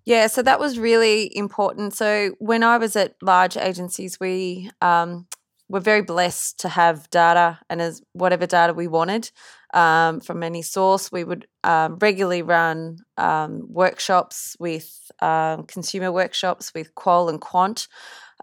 Yeah, 0.05 0.27
so 0.27 0.43
that 0.43 0.61
was 0.61 0.79
really 0.79 1.35
important. 1.37 1.95
So 1.95 2.35
when 2.39 2.63
I 2.63 2.77
was 2.77 2.95
at 2.95 3.15
large 3.23 3.57
agencies, 3.57 4.21
we 4.21 4.71
um, 4.83 5.27
were 5.69 5.81
very 5.81 6.03
blessed 6.03 6.61
to 6.61 6.69
have 6.69 7.09
data 7.11 7.59
and 7.71 7.81
as 7.81 8.03
whatever 8.13 8.47
data 8.47 8.75
we 8.75 8.87
wanted 8.87 9.31
um, 9.73 10.21
from 10.21 10.43
any 10.43 10.61
source. 10.61 11.11
We 11.11 11.25
would 11.25 11.47
um, 11.65 11.99
regularly 11.99 12.43
run 12.43 12.99
um, 13.17 13.63
workshops 13.69 14.57
with 14.61 15.11
um, 15.21 15.65
consumer 15.65 16.13
workshops 16.13 16.73
with 16.75 16.95
Qual 16.95 17.31
and 17.31 17.41
Quant. 17.41 17.89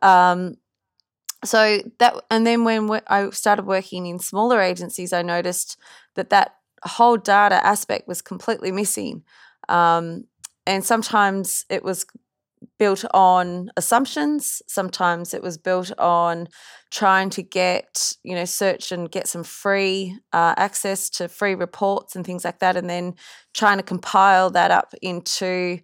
Um, 0.02 0.56
so 1.44 1.80
that, 2.00 2.16
and 2.30 2.46
then 2.46 2.64
when 2.64 2.90
I 3.08 3.30
started 3.32 3.66
working 3.66 4.06
in 4.06 4.20
smaller 4.20 4.62
agencies, 4.62 5.14
I 5.14 5.22
noticed 5.24 5.78
that 6.16 6.30
that 6.30 6.56
whole 6.84 7.18
data 7.18 7.66
aspect 7.66 8.08
was 8.08 8.22
completely 8.22 8.72
missing. 8.72 9.24
Um, 9.70 10.26
and 10.68 10.86
sometimes 10.86 11.66
it 11.70 11.84
was 11.84 12.06
built 12.78 13.04
on 13.14 13.70
assumptions 13.76 14.62
sometimes 14.68 15.34
it 15.34 15.42
was 15.42 15.58
built 15.58 15.92
on 15.98 16.48
trying 16.92 17.30
to 17.30 17.42
get 17.42 18.14
you 18.24 18.36
know 18.36 18.46
search 18.46 18.92
and 18.92 19.10
get 19.12 19.28
some 19.28 19.44
free 19.44 20.16
uh, 20.34 20.54
access 20.58 21.10
to 21.10 21.28
free 21.28 21.56
reports 21.56 22.16
and 22.16 22.26
things 22.26 22.46
like 22.46 22.60
that 22.60 22.76
and 22.78 22.90
then 22.90 23.14
trying 23.54 23.78
to 23.78 23.84
compile 23.84 24.50
that 24.52 24.70
up 24.72 24.94
into 25.02 25.80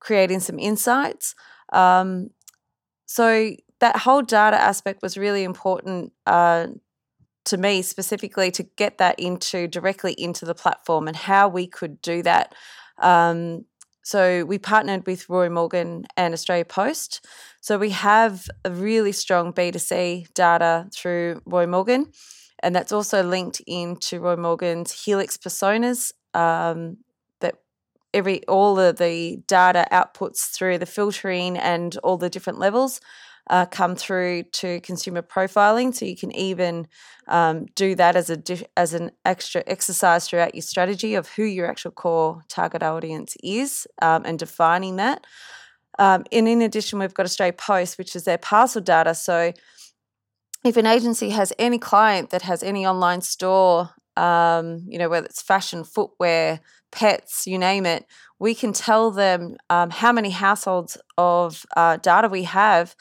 creating 0.00 0.40
some 0.40 0.58
insights 0.58 1.34
um, 1.72 2.30
so 3.06 3.54
that 3.80 3.96
whole 3.96 4.22
data 4.22 4.56
aspect 4.56 5.02
was 5.02 5.16
really 5.16 5.44
important 5.44 6.12
uh, 6.26 6.66
to 7.44 7.56
me 7.56 7.82
specifically 7.82 8.50
to 8.50 8.64
get 8.76 8.98
that 8.98 9.18
into 9.18 9.68
directly 9.68 10.12
into 10.12 10.44
the 10.44 10.54
platform 10.54 11.08
and 11.08 11.16
how 11.16 11.48
we 11.48 11.66
could 11.66 12.00
do 12.02 12.22
that 12.22 12.54
um, 12.98 13.64
so 14.06 14.44
we 14.44 14.58
partnered 14.58 15.04
with 15.04 15.28
Roy 15.28 15.48
Morgan 15.48 16.04
and 16.16 16.32
Australia 16.32 16.64
Post. 16.64 17.26
So 17.60 17.76
we 17.76 17.90
have 17.90 18.46
a 18.64 18.70
really 18.70 19.10
strong 19.10 19.52
B2C 19.52 20.32
data 20.32 20.88
through 20.94 21.42
Roy 21.44 21.66
Morgan, 21.66 22.12
and 22.62 22.72
that's 22.72 22.92
also 22.92 23.24
linked 23.24 23.60
into 23.66 24.20
Roy 24.20 24.36
Morgan's 24.36 24.92
Helix 24.92 25.36
personas. 25.36 26.12
Um, 26.34 26.98
every 28.16 28.44
all 28.46 28.78
of 28.80 28.96
the 28.96 29.42
data 29.46 29.86
outputs 29.92 30.50
through 30.50 30.78
the 30.78 30.86
filtering 30.86 31.58
and 31.58 31.96
all 31.98 32.16
the 32.16 32.30
different 32.30 32.58
levels 32.58 33.00
uh, 33.48 33.66
come 33.66 33.94
through 33.94 34.42
to 34.42 34.80
consumer 34.80 35.22
profiling. 35.22 35.94
So 35.94 36.04
you 36.04 36.16
can 36.16 36.32
even 36.32 36.88
um, 37.28 37.66
do 37.74 37.94
that 37.94 38.16
as 38.16 38.30
a 38.30 38.38
as 38.76 38.94
an 38.94 39.12
extra 39.24 39.62
exercise 39.66 40.28
throughout 40.28 40.54
your 40.54 40.62
strategy 40.62 41.14
of 41.14 41.28
who 41.28 41.44
your 41.44 41.66
actual 41.66 41.92
core 41.92 42.42
target 42.48 42.82
audience 42.82 43.36
is 43.42 43.86
um, 44.02 44.22
and 44.24 44.38
defining 44.38 44.96
that. 44.96 45.26
Um, 45.98 46.24
and 46.32 46.48
in 46.48 46.60
addition, 46.62 46.98
we've 46.98 47.14
got 47.14 47.26
Australia 47.26 47.52
Post, 47.52 47.98
which 47.98 48.16
is 48.16 48.24
their 48.24 48.38
parcel 48.38 48.82
data. 48.82 49.14
So 49.14 49.52
if 50.64 50.76
an 50.76 50.86
agency 50.86 51.30
has 51.30 51.52
any 51.58 51.78
client 51.78 52.30
that 52.30 52.42
has 52.42 52.62
any 52.62 52.84
online 52.86 53.20
store, 53.20 53.90
um, 54.16 54.82
you 54.88 54.98
know, 54.98 55.08
whether 55.08 55.26
it's 55.26 55.42
fashion, 55.42 55.84
footwear, 55.84 56.60
pets, 56.92 57.46
you 57.46 57.58
name 57.58 57.86
it, 57.86 58.06
we 58.38 58.54
can 58.54 58.72
tell 58.72 59.10
them 59.10 59.56
um, 59.70 59.90
how 59.90 60.12
many 60.12 60.30
households 60.30 60.96
of 61.18 61.64
uh, 61.76 61.96
data 61.98 62.28
we 62.28 62.44
have 62.44 62.94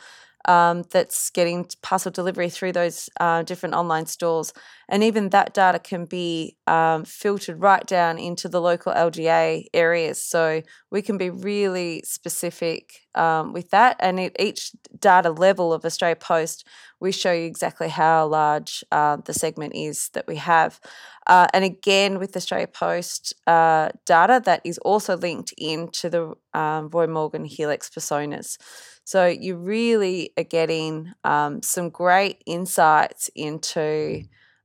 um, 0.48 0.84
that's 0.92 1.30
getting 1.30 1.68
parcel 1.82 2.12
delivery 2.12 2.50
through 2.50 2.72
those 2.74 3.10
uh, 3.20 3.44
different 3.44 3.75
online 3.75 4.06
stores. 4.06 4.54
And 4.88 5.04
even 5.04 5.30
that 5.30 5.54
data 5.54 5.80
can 5.80 6.06
be 6.06 6.58
um, 6.68 7.06
filtered 7.06 7.60
right 7.60 7.86
down 7.86 8.20
into 8.20 8.48
the 8.48 8.62
local 8.62 8.94
LGA 8.94 9.66
areas. 9.74 10.22
So 10.22 10.62
we 10.92 11.02
can 11.02 11.18
be 11.18 11.30
really 11.30 12.04
specific 12.06 13.02
um, 13.16 13.54
with 13.54 13.72
that. 13.72 13.96
And 14.00 14.20
at 14.20 14.40
each 14.40 14.72
data 15.00 15.32
level 15.32 15.74
of 15.74 15.86
Australia 15.86 16.16
Post, 16.16 16.68
we 17.00 17.12
show 17.12 17.32
you 17.32 17.46
exactly 17.46 17.90
how 17.90 18.28
large 18.28 18.84
uh, 18.92 19.18
the 19.18 19.34
segment 19.34 19.75
is 19.75 20.10
that 20.14 20.28
we 20.28 20.36
have. 20.38 20.80
Uh, 21.28 21.48
and 21.54 21.66
again, 21.66 22.20
with 22.20 22.36
Australia 22.38 22.68
Post 22.68 23.34
uh, 23.48 23.90
data, 24.06 24.42
that 24.46 24.62
is 24.64 24.78
also 24.80 25.18
linked 25.18 25.54
into 25.58 26.10
the 26.10 26.34
um, 26.54 26.90
Roy 26.90 27.08
Morgan 27.08 27.46
Helix 27.46 27.90
personas. 27.90 28.58
So 29.06 29.28
you 29.28 29.56
really 29.56 30.32
are 30.36 30.44
getting 30.44 31.14
um, 31.24 31.62
some 31.62 31.90
great 31.92 32.42
insights 32.48 33.30
into 33.36 34.24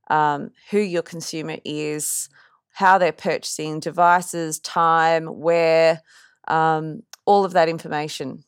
um, 0.09 0.49
who 0.71 0.79
your 0.79 1.03
consumer 1.03 1.57
is, 1.63 2.27
how 2.73 2.97
they're 2.97 3.11
purchasing 3.11 3.79
devices, 3.79 4.59
time, 4.59 5.27
where, 5.27 6.01
um, 6.47 7.03
all 7.25 7.45
of 7.45 7.53
that 7.53 7.69
information. 7.69 8.43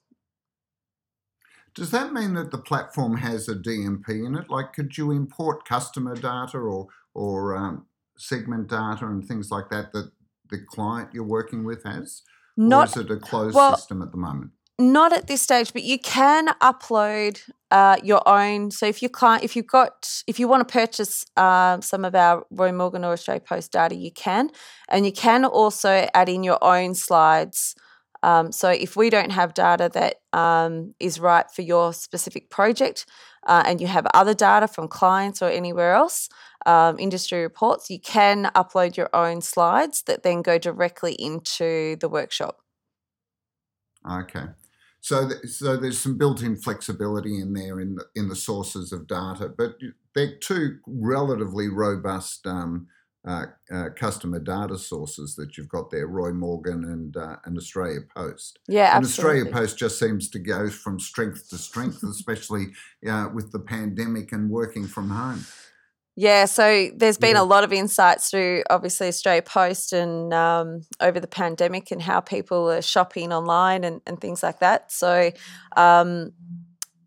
Does 1.75 1.91
that 1.91 2.11
mean 2.11 2.33
that 2.33 2.49
the 2.49 2.57
platform 2.57 3.17
has 3.17 3.47
a 3.47 3.55
DMP 3.55 4.25
in 4.25 4.35
it? 4.35 4.49
Like, 4.49 4.73
could 4.73 4.97
you 4.97 5.11
import 5.11 5.65
customer 5.65 6.15
data 6.15 6.57
or 6.57 6.87
or 7.13 7.55
um, 7.55 7.85
segment 8.17 8.67
data 8.67 9.05
and 9.05 9.23
things 9.23 9.51
like 9.51 9.69
that 9.69 9.91
that 9.93 10.11
the 10.49 10.57
client 10.57 11.09
you're 11.13 11.23
working 11.23 11.63
with 11.63 11.83
has? 11.83 12.23
Not 12.57 12.95
or 12.97 13.01
is 13.01 13.05
it 13.05 13.11
a 13.11 13.17
closed 13.17 13.55
well, 13.55 13.75
system 13.75 14.01
at 14.01 14.11
the 14.11 14.17
moment? 14.17 14.51
Not 14.79 15.13
at 15.13 15.27
this 15.27 15.41
stage, 15.41 15.71
but 15.71 15.83
you 15.83 15.99
can 15.99 16.47
upload 16.59 17.39
uh, 17.69 17.97
your 18.03 18.27
own. 18.27 18.71
So 18.71 18.87
if 18.87 19.03
you 19.03 19.09
client, 19.09 19.43
if 19.43 19.55
you've 19.55 19.67
got, 19.67 20.23
if 20.25 20.39
you 20.39 20.47
want 20.47 20.67
to 20.67 20.71
purchase 20.71 21.25
uh, 21.37 21.79
some 21.81 22.03
of 22.03 22.15
our 22.15 22.43
Roy 22.49 22.71
Morgan 22.71 23.05
or 23.05 23.13
Australia 23.13 23.41
Post 23.41 23.71
data, 23.71 23.93
you 23.93 24.11
can, 24.11 24.49
and 24.89 25.05
you 25.05 25.11
can 25.11 25.45
also 25.45 26.07
add 26.15 26.27
in 26.27 26.43
your 26.43 26.63
own 26.63 26.95
slides. 26.95 27.75
Um, 28.23 28.51
so 28.51 28.69
if 28.69 28.95
we 28.95 29.11
don't 29.11 29.31
have 29.31 29.53
data 29.53 29.91
that 29.93 30.15
um, 30.37 30.95
is 30.99 31.19
right 31.19 31.45
for 31.51 31.61
your 31.61 31.93
specific 31.93 32.49
project, 32.49 33.05
uh, 33.45 33.63
and 33.65 33.81
you 33.81 33.87
have 33.87 34.07
other 34.13 34.33
data 34.33 34.67
from 34.67 34.87
clients 34.87 35.41
or 35.41 35.49
anywhere 35.49 35.93
else, 35.93 36.29
um, 36.65 36.97
industry 36.97 37.41
reports, 37.41 37.89
you 37.89 37.99
can 37.99 38.45
upload 38.55 38.95
your 38.95 39.09
own 39.13 39.41
slides 39.41 40.03
that 40.03 40.23
then 40.23 40.41
go 40.41 40.57
directly 40.57 41.13
into 41.13 41.97
the 41.97 42.09
workshop. 42.09 42.59
Okay. 44.09 44.45
So, 45.03 45.27
th- 45.27 45.45
so 45.47 45.75
there's 45.75 45.99
some 45.99 46.17
built-in 46.17 46.55
flexibility 46.55 47.41
in 47.41 47.51
there 47.51 47.81
in 47.81 47.95
the, 47.95 48.05
in 48.15 48.29
the 48.29 48.37
sources 48.37 48.93
of 48.93 49.05
data, 49.05 49.49
but 49.49 49.75
they're 50.15 50.37
two 50.37 50.77
relatively 50.87 51.67
robust 51.67 52.47
um, 52.47 52.87
uh, 53.27 53.47
uh, 53.69 53.89
customer 53.97 54.39
data 54.39 54.77
sources 54.77 55.35
that 55.35 55.57
you've 55.57 55.67
got 55.67 55.91
there: 55.91 56.07
Roy 56.07 56.31
Morgan 56.31 56.85
and 56.85 57.17
uh, 57.17 57.35
and 57.43 57.57
Australia 57.57 57.99
Post. 58.15 58.59
Yeah, 58.69 58.95
and 58.95 59.03
absolutely. 59.03 59.41
Australia 59.41 59.59
Post 59.59 59.77
just 59.77 59.99
seems 59.99 60.29
to 60.29 60.39
go 60.39 60.69
from 60.69 61.01
strength 61.01 61.49
to 61.49 61.57
strength, 61.57 62.01
especially 62.03 62.67
uh, 63.09 63.27
with 63.33 63.51
the 63.51 63.59
pandemic 63.59 64.31
and 64.31 64.49
working 64.49 64.87
from 64.87 65.09
home. 65.09 65.45
Yeah, 66.15 66.45
so 66.45 66.89
there's 66.95 67.17
been 67.17 67.35
Yeah. 67.35 67.41
a 67.41 67.43
lot 67.43 67.63
of 67.63 67.73
insights 67.73 68.29
through 68.29 68.63
obviously 68.69 69.07
Australia 69.07 69.41
Post 69.41 69.93
and 69.93 70.31
um, 70.33 70.81
over 70.99 71.19
the 71.19 71.27
pandemic 71.27 71.89
and 71.89 72.01
how 72.01 72.19
people 72.19 72.69
are 72.69 72.83
shopping 72.83 73.33
online 73.33 73.83
and, 73.83 74.01
and 74.05 74.21
things 74.21 74.43
like 74.43 74.59
that. 74.59 74.91
So, 74.91 75.31
um, 75.75 76.31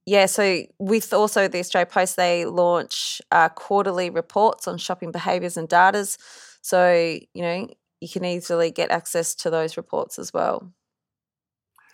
yeah, 0.07 0.27
so 0.27 0.63
with 0.79 1.13
also 1.13 1.47
the 1.47 1.61
Australia 1.61 1.87
Post, 1.87 2.17
they 2.17 2.47
launch 2.47 3.21
uh, 3.31 3.49
quarterly 3.51 4.11
reports 4.11 4.67
on 4.67 4.77
shopping 4.77 5.13
behaviours 5.13 5.57
and 5.57 5.69
datas. 5.69 6.19
So, 6.63 7.19
you 7.33 7.43
know, 7.43 7.69
you 8.01 8.09
can 8.09 8.25
easily 8.25 8.73
get 8.73 8.91
access 8.91 9.35
to 9.37 9.51
those 9.51 9.77
reports 9.77 10.19
as 10.19 10.33
well. 10.33 10.73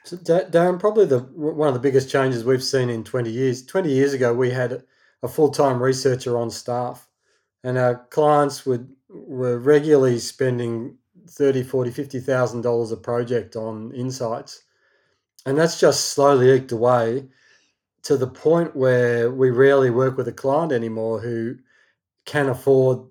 So, 0.05 0.17
Darren, 0.17 0.81
probably 0.81 1.05
the 1.05 1.21
one 1.21 1.69
of 1.69 1.75
the 1.75 1.81
biggest 1.81 2.11
changes 2.11 2.45
we've 2.45 2.63
seen 2.63 2.89
in 2.91 3.05
20 3.05 3.31
years. 3.31 3.65
20 3.65 3.91
years 3.91 4.13
ago, 4.15 4.33
we 4.35 4.51
had 4.51 4.83
a 5.23 5.29
full 5.29 5.51
time 5.51 5.83
researcher 5.83 6.37
on 6.37 6.51
staff, 6.51 7.09
and 7.65 7.79
our 7.79 8.07
clients 8.11 8.67
would 8.67 8.91
were 9.09 9.59
regularly 9.59 10.19
spending 10.19 10.97
30, 11.29 11.63
40, 11.63 11.91
50,000 11.91 12.63
dollars 12.63 12.93
a 12.93 12.97
project 12.97 13.57
on 13.57 13.93
insights. 13.93 14.63
And 15.45 15.59
that's 15.59 15.81
just 15.81 16.11
slowly 16.11 16.51
eked 16.51 16.73
away 16.73 17.29
to 18.03 18.17
the 18.17 18.27
point 18.27 18.75
where 18.77 19.31
we 19.31 19.51
rarely 19.51 19.91
work 19.91 20.17
with 20.17 20.29
a 20.29 20.33
client 20.33 20.73
anymore 20.73 21.21
who 21.21 21.57
can 22.25 22.49
afford 22.49 23.07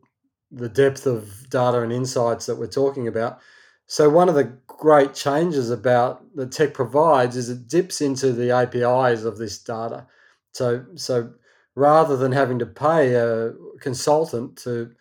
the 0.51 0.69
depth 0.69 1.05
of 1.05 1.49
data 1.49 1.81
and 1.81 1.93
insights 1.93 2.45
that 2.45 2.57
we're 2.57 2.67
talking 2.67 3.07
about. 3.07 3.39
So 3.87 4.09
one 4.09 4.29
of 4.29 4.35
the 4.35 4.57
great 4.67 5.13
changes 5.13 5.69
about 5.69 6.23
the 6.35 6.45
tech 6.45 6.73
provides 6.73 7.35
is 7.35 7.49
it 7.49 7.67
dips 7.67 8.01
into 8.01 8.31
the 8.31 8.51
APIs 8.51 9.23
of 9.23 9.37
this 9.37 9.59
data. 9.59 10.07
So 10.53 10.85
so 10.95 11.33
rather 11.75 12.17
than 12.17 12.31
having 12.31 12.59
to 12.59 12.65
pay 12.65 13.13
a 13.13 13.53
consultant 13.79 14.57
to 14.57 14.91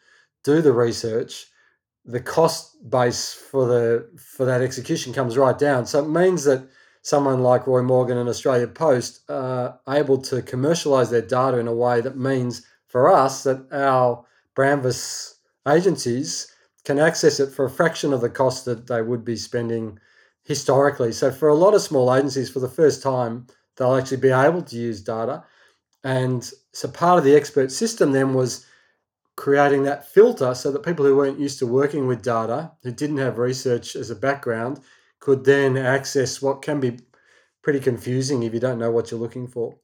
do 0.45 0.63
the 0.63 0.73
research, 0.73 1.47
the 2.05 2.21
cost 2.21 2.77
base 2.89 3.33
for 3.35 3.67
the 3.67 4.09
for 4.19 4.45
that 4.47 4.63
execution 4.63 5.13
comes 5.13 5.37
right 5.37 5.59
down. 5.59 5.87
So 5.87 6.03
it 6.05 6.09
means 6.09 6.45
that 6.45 6.67
someone 7.03 7.43
like 7.43 7.67
Roy 7.67 7.83
Morgan 7.83 8.19
and 8.19 8.29
Australia 8.29 8.67
Post 8.67 9.23
are 9.29 9.79
able 9.89 10.19
to 10.23 10.43
commercialize 10.43 11.11
their 11.11 11.23
data 11.23 11.59
in 11.59 11.69
a 11.69 11.75
way 11.75 12.01
that 12.01 12.17
means 12.17 12.67
for 12.87 13.11
us 13.11 13.45
that 13.45 13.67
our 13.73 14.25
Brandvas 14.57 15.35
agencies 15.69 16.53
can 16.85 16.99
access 16.99 17.41
it 17.41 17.51
for 17.51 17.67
a 17.67 17.71
fraction 17.71 18.13
of 18.13 18.21
the 18.21 18.31
cost 18.31 18.65
that 18.65 18.87
they 18.87 19.03
would 19.03 19.25
be 19.25 19.37
spending 19.37 19.99
historically. 20.45 21.13
So 21.13 21.31
for 21.31 21.49
a 21.49 21.55
lot 21.55 21.75
of 21.75 21.83
small 21.83 22.15
agencies, 22.15 22.51
for 22.51 22.61
the 22.61 22.69
first 22.69 23.03
time, 23.03 23.47
they'll 23.77 23.97
actually 23.97 24.17
be 24.17 24.31
able 24.31 24.63
to 24.63 24.77
use 24.77 25.03
data. 25.03 25.45
And 26.05 26.49
so 26.73 26.89
part 26.89 27.19
of 27.19 27.25
the 27.25 27.37
expert 27.37 27.71
system 27.71 28.13
then 28.13 28.35
was 28.35 28.67
creating 29.37 29.85
that 29.85 30.09
filter 30.09 30.55
so 30.55 30.71
that 30.71 30.83
people 30.83 31.05
who 31.05 31.17
weren't 31.17 31.39
used 31.39 31.59
to 31.59 31.67
working 31.67 32.07
with 32.07 32.23
data, 32.23 32.73
who 32.83 32.93
didn't 32.93 33.19
have 33.19 33.39
research 33.39 33.97
as 33.97 34.11
a 34.11 34.17
background, 34.17 34.81
could 35.19 35.45
then 35.45 35.77
access 35.77 36.41
what 36.41 36.63
can 36.63 36.81
be 36.81 36.99
pretty 37.63 37.81
confusing 37.81 38.43
if 38.43 38.55
you 38.55 38.61
don't 38.61 38.79
know 38.79 38.91
what 38.91 39.11
you're 39.11 39.21
looking 39.21 39.47
for. 39.47 39.77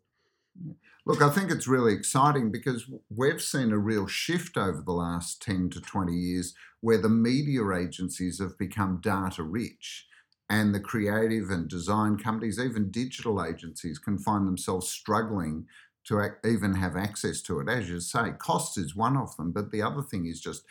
Look, 1.05 1.23
I 1.23 1.31
think 1.31 1.51
it's 1.51 1.69
really 1.69 1.93
exciting 1.93 2.51
because 2.51 2.91
we've 3.15 3.41
seen 3.41 3.71
a 3.71 3.79
real 3.79 4.07
shift 4.07 4.57
over 4.57 4.83
the 4.83 4.93
last 4.93 5.41
10 5.43 5.71
to 5.71 5.81
20 5.81 6.13
years 6.13 6.55
where 6.81 6.99
the 6.99 7.09
media 7.09 7.71
agencies 7.73 8.41
have 8.41 8.59
become 8.59 9.01
data 9.01 9.43
rich 9.43 10.07
and 10.49 10.75
the 10.75 10.81
creative 10.81 11.51
and 11.51 11.69
design 11.69 12.19
companies, 12.19 12.59
even 12.59 12.91
digital 12.91 13.45
agencies, 13.45 13.99
can 13.99 14.19
find 14.19 14.47
themselves 14.47 14.89
struggling 14.89 15.67
to 16.07 16.31
even 16.45 16.75
have 16.75 16.97
access 16.97 17.43
to 17.43 17.61
it. 17.61 17.69
As 17.69 17.89
you 17.89 18.01
say, 18.01 18.31
cost 18.39 18.79
is 18.79 18.95
one 18.95 19.17
of 19.17 19.37
them, 19.37 19.53
but 19.53 19.71
the 19.71 19.83
other 19.83 20.03
thing 20.03 20.27
is 20.27 20.41
just 20.41 20.63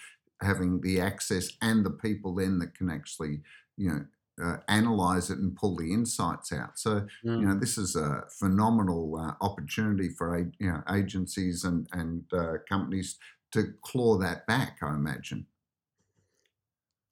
having 0.41 0.81
the 0.81 0.99
access 0.99 1.49
and 1.61 1.85
the 1.85 1.91
people 1.91 2.35
then 2.35 2.59
that 2.59 2.75
can 2.75 2.89
actually, 2.89 3.41
you 3.77 3.89
know, 3.89 4.05
uh, 4.43 4.57
analyze 4.67 5.29
it 5.29 5.37
and 5.37 5.55
pull 5.55 5.77
the 5.77 5.93
insights 5.93 6.51
out. 6.51 6.77
So, 6.77 7.07
mm. 7.25 7.39
you 7.39 7.45
know, 7.47 7.55
this 7.57 7.77
is 7.77 7.95
a 7.95 8.23
phenomenal 8.29 9.15
uh, 9.15 9.33
opportunity 9.45 10.09
for 10.09 10.37
you 10.37 10.71
know 10.71 10.83
agencies 10.93 11.63
and 11.63 11.87
and 11.93 12.25
uh, 12.33 12.57
companies 12.67 13.17
to 13.51 13.73
claw 13.81 14.17
that 14.17 14.45
back. 14.45 14.79
I 14.81 14.89
imagine. 14.89 15.47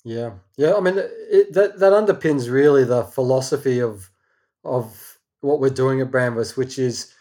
Yeah, 0.04 0.32
yeah. 0.58 0.74
I 0.74 0.82
mean, 0.82 0.96
it, 0.98 1.54
that 1.54 1.80
that 1.80 1.94
underpins 1.94 2.52
really 2.52 2.84
the 2.84 3.04
philosophy 3.04 3.80
of 3.80 4.10
of 4.66 5.18
what 5.40 5.62
we're 5.62 5.70
doing 5.70 6.02
at 6.02 6.12
Brandvas, 6.12 6.58
which 6.58 6.78
is 6.78 7.14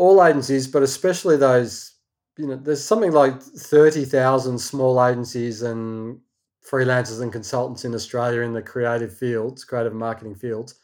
all 0.00 0.24
agencies, 0.24 0.66
but 0.66 0.82
especially 0.82 1.36
those. 1.36 1.92
You 2.38 2.46
know, 2.46 2.56
there's 2.56 2.82
something 2.82 3.12
like 3.12 3.42
thirty 3.42 4.06
thousand 4.06 4.58
small 4.58 5.04
agencies 5.04 5.60
and 5.60 6.20
freelancers 6.68 7.20
and 7.20 7.30
consultants 7.30 7.84
in 7.84 7.94
Australia 7.94 8.40
in 8.40 8.54
the 8.54 8.62
creative 8.62 9.14
fields, 9.14 9.62
creative 9.64 9.92
marketing 9.92 10.34
fields, 10.34 10.74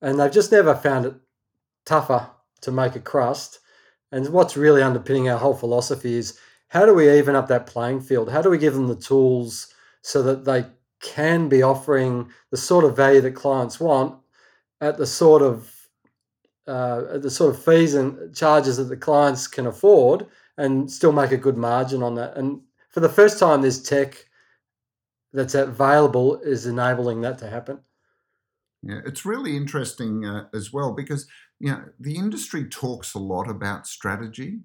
and 0.00 0.20
they've 0.20 0.30
just 0.30 0.52
never 0.52 0.76
found 0.76 1.06
it 1.06 1.14
tougher 1.84 2.30
to 2.60 2.70
make 2.70 2.94
a 2.94 3.00
crust. 3.00 3.58
And 4.12 4.28
what's 4.28 4.56
really 4.56 4.82
underpinning 4.82 5.28
our 5.28 5.38
whole 5.38 5.54
philosophy 5.54 6.14
is 6.14 6.38
how 6.68 6.86
do 6.86 6.94
we 6.94 7.10
even 7.10 7.34
up 7.34 7.48
that 7.48 7.66
playing 7.66 8.00
field? 8.00 8.30
How 8.30 8.42
do 8.42 8.50
we 8.50 8.58
give 8.58 8.74
them 8.74 8.86
the 8.86 8.94
tools 8.94 9.74
so 10.02 10.22
that 10.22 10.44
they 10.44 10.66
can 11.02 11.48
be 11.48 11.62
offering 11.62 12.30
the 12.52 12.56
sort 12.56 12.84
of 12.84 12.96
value 12.96 13.20
that 13.22 13.34
clients 13.34 13.80
want 13.80 14.16
at 14.80 14.98
the 14.98 15.06
sort 15.06 15.42
of 15.42 15.75
uh, 16.66 17.18
the 17.18 17.30
sort 17.30 17.54
of 17.54 17.62
fees 17.62 17.94
and 17.94 18.34
charges 18.34 18.76
that 18.76 18.84
the 18.84 18.96
clients 18.96 19.46
can 19.46 19.66
afford 19.66 20.26
and 20.58 20.90
still 20.90 21.12
make 21.12 21.32
a 21.32 21.36
good 21.36 21.56
margin 21.56 22.02
on 22.02 22.14
that. 22.16 22.36
And 22.36 22.60
for 22.90 23.00
the 23.00 23.08
first 23.08 23.38
time, 23.38 23.62
this 23.62 23.82
tech 23.82 24.26
that's 25.32 25.54
available 25.54 26.40
is 26.40 26.66
enabling 26.66 27.20
that 27.20 27.38
to 27.38 27.50
happen. 27.50 27.78
Yeah, 28.82 29.00
it's 29.04 29.24
really 29.24 29.56
interesting 29.56 30.24
uh, 30.24 30.46
as 30.54 30.72
well 30.72 30.92
because 30.92 31.26
you 31.58 31.70
know 31.70 31.84
the 31.98 32.16
industry 32.16 32.64
talks 32.68 33.14
a 33.14 33.18
lot 33.18 33.48
about 33.48 33.86
strategy, 33.86 34.60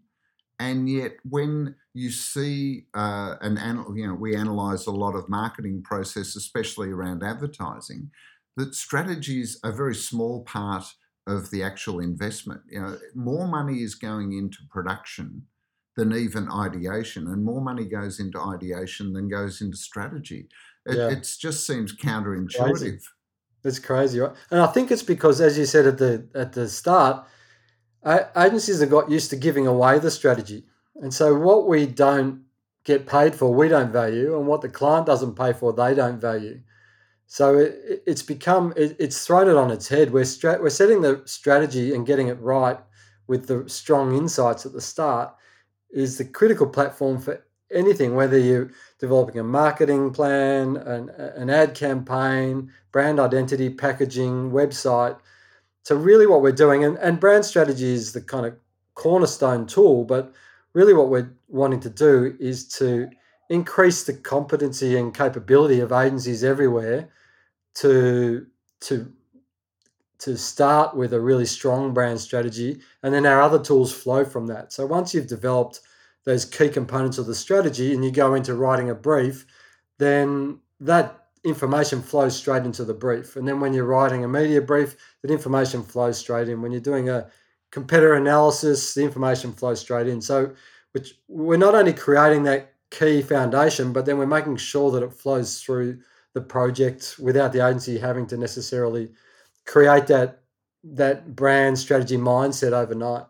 and 0.60 0.88
yet 0.88 1.14
when 1.28 1.76
you 1.94 2.10
see 2.10 2.86
uh, 2.94 3.36
an 3.42 3.58
you 3.96 4.08
know 4.08 4.14
we 4.14 4.36
analyze 4.36 4.86
a 4.86 4.92
lot 4.92 5.16
of 5.16 5.30
marketing 5.30 5.82
process, 5.84 6.36
especially 6.36 6.90
around 6.90 7.24
advertising, 7.24 8.12
that 8.58 8.76
strategy 8.76 9.42
is 9.42 9.60
a 9.64 9.72
very 9.72 9.96
small 9.96 10.44
part 10.44 10.86
of 11.28 11.52
the 11.52 11.64
actual 11.64 12.00
investment. 12.00 12.62
You 12.70 12.82
know, 12.82 12.98
more 13.16 13.48
money 13.48 13.82
is 13.82 13.96
going 13.96 14.34
into 14.34 14.60
production 14.70 15.46
than 15.96 16.14
even 16.14 16.50
ideation, 16.50 17.28
and 17.28 17.44
more 17.44 17.62
money 17.62 17.86
goes 17.86 18.20
into 18.20 18.40
ideation 18.40 19.14
than 19.14 19.28
goes 19.30 19.62
into 19.62 19.78
strategy. 19.78 20.48
It 20.86 20.98
yeah. 20.98 21.14
just 21.16 21.68
seems 21.68 21.96
counterintuitive. 21.96 22.80
Crazy. 22.80 23.00
It's 23.64 23.80
crazy, 23.80 24.20
right? 24.20 24.36
And 24.50 24.60
I 24.60 24.68
think 24.68 24.90
it's 24.90 25.04
because, 25.04 25.40
as 25.40 25.58
you 25.58 25.66
said 25.66 25.86
at 25.86 25.98
the 25.98 26.28
at 26.34 26.54
the 26.54 26.68
start, 26.68 27.28
agencies 28.36 28.80
have 28.80 28.90
got 28.90 29.12
used 29.12 29.30
to 29.30 29.36
giving 29.36 29.68
away 29.68 30.00
the 30.00 30.10
strategy, 30.10 30.66
and 30.96 31.14
so 31.14 31.36
what 31.36 31.68
we 31.68 31.86
don't 31.86 32.46
get 32.84 33.06
paid 33.06 33.36
for, 33.36 33.54
we 33.54 33.68
don't 33.68 33.92
value, 33.92 34.36
and 34.36 34.48
what 34.48 34.62
the 34.62 34.70
client 34.70 35.06
doesn't 35.06 35.36
pay 35.36 35.54
for, 35.54 35.72
they 35.72 35.94
don't 35.94 36.20
value. 36.20 36.62
So 37.34 37.58
it, 37.58 38.04
it's 38.06 38.24
become 38.24 38.74
it, 38.76 38.98
it's 39.00 39.26
thrown 39.26 39.48
it 39.48 39.56
on 39.56 39.72
its 39.72 39.88
head. 39.88 40.12
We're 40.12 40.26
stra- 40.26 40.62
we're 40.62 40.70
setting 40.70 41.02
the 41.02 41.22
strategy 41.24 41.96
and 41.96 42.06
getting 42.06 42.28
it 42.28 42.38
right 42.42 42.78
with 43.26 43.48
the 43.48 43.70
strong 43.70 44.18
insights 44.18 44.66
at 44.66 44.74
the 44.74 44.82
start, 44.82 45.34
is 45.92 46.18
the 46.18 46.26
critical 46.26 46.68
platform 46.68 47.22
for 47.22 47.42
anything, 47.74 48.16
whether 48.16 48.38
you're 48.38 48.70
developing 49.00 49.40
a 49.40 49.46
marketing 49.46 50.12
plan, 50.12 50.76
an, 50.76 51.10
an 51.12 51.50
ad 51.50 51.74
campaign, 51.74 52.70
brand 52.92 53.18
identity, 53.18 53.70
packaging, 53.70 54.52
website. 54.52 55.18
So, 55.84 55.96
really, 55.96 56.28
what 56.28 56.42
we're 56.42 56.52
doing, 56.52 56.84
and, 56.84 56.98
and 56.98 57.18
brand 57.18 57.46
strategy 57.46 57.94
is 57.94 58.12
the 58.12 58.20
kind 58.20 58.46
of 58.46 58.58
cornerstone 58.96 59.68
tool, 59.68 60.04
but 60.04 60.34
really, 60.74 60.94
what 60.94 61.08
we're 61.08 61.32
wanting 61.48 61.80
to 61.80 61.90
do 61.90 62.36
is 62.42 62.68
to 62.80 63.10
increase 63.50 64.04
the 64.04 64.16
competency 64.16 64.98
and 64.98 65.16
capability 65.16 65.80
of 65.80 65.94
agencies 65.94 66.44
everywhere 66.44 67.10
to 67.76 68.46
to 68.82 69.12
to 70.20 70.38
start 70.38 70.96
with 70.96 71.14
a 71.14 71.20
really 71.20 71.46
strong 71.46 71.94
brand 71.94 72.20
strategy 72.20 72.80
and 73.04 73.14
then 73.14 73.26
our 73.26 73.42
other 73.42 73.60
tools 73.60 73.94
flow 73.94 74.24
from 74.24 74.48
that 74.48 74.72
so 74.72 74.86
once 74.86 75.14
you've 75.14 75.28
developed 75.28 75.82
those 76.24 76.46
key 76.46 76.70
components 76.70 77.18
of 77.18 77.26
the 77.26 77.36
strategy 77.36 77.94
and 77.94 78.06
you 78.06 78.12
go 78.12 78.36
into 78.36 78.56
writing 78.56 78.90
a 78.90 78.96
brief, 78.96 79.46
then 79.98 80.60
that 80.80 81.28
information 81.44 82.02
flows 82.02 82.36
straight 82.36 82.64
into 82.64 82.86
the 82.86 82.94
brief. 82.94 83.36
And 83.36 83.48
then 83.48 83.60
when 83.60 83.74
you're 83.74 83.86
writing 83.86 84.24
a 84.24 84.28
media 84.28 84.62
brief, 84.62 84.96
that 85.22 85.32
information 85.32 85.84
flows 85.84 86.18
straight 86.18 86.50
in. 86.50 86.62
When 86.62 86.72
you're 86.72 86.82
doing 86.82 87.10
a 87.10 87.28
competitor 87.72 88.14
analysis, 88.14 88.94
the 88.94 89.04
information 89.04 89.52
flows 89.54 89.80
straight 89.80 90.08
in. 90.08 90.22
So 90.22 90.54
which 90.92 91.16
we're 91.28 91.58
not 91.58 91.74
only 91.74 91.94
creating 91.94 92.44
that 92.44 92.74
key 92.92 93.22
foundation, 93.22 93.94
but 93.94 94.06
then 94.06 94.18
we're 94.18 94.28
making 94.28 94.58
sure 94.58 94.92
that 94.92 95.04
it 95.04 95.14
flows 95.14 95.62
through 95.62 96.00
the 96.34 96.42
project 96.42 97.16
without 97.20 97.52
the 97.54 97.66
agency 97.66 97.98
having 97.98 98.26
to 98.28 98.38
necessarily 98.38 99.10
create 99.66 100.08
that 100.08 100.40
that 100.84 101.36
brand 101.36 101.78
strategy 101.78 102.18
mindset 102.18 102.72
overnight. 102.72 103.26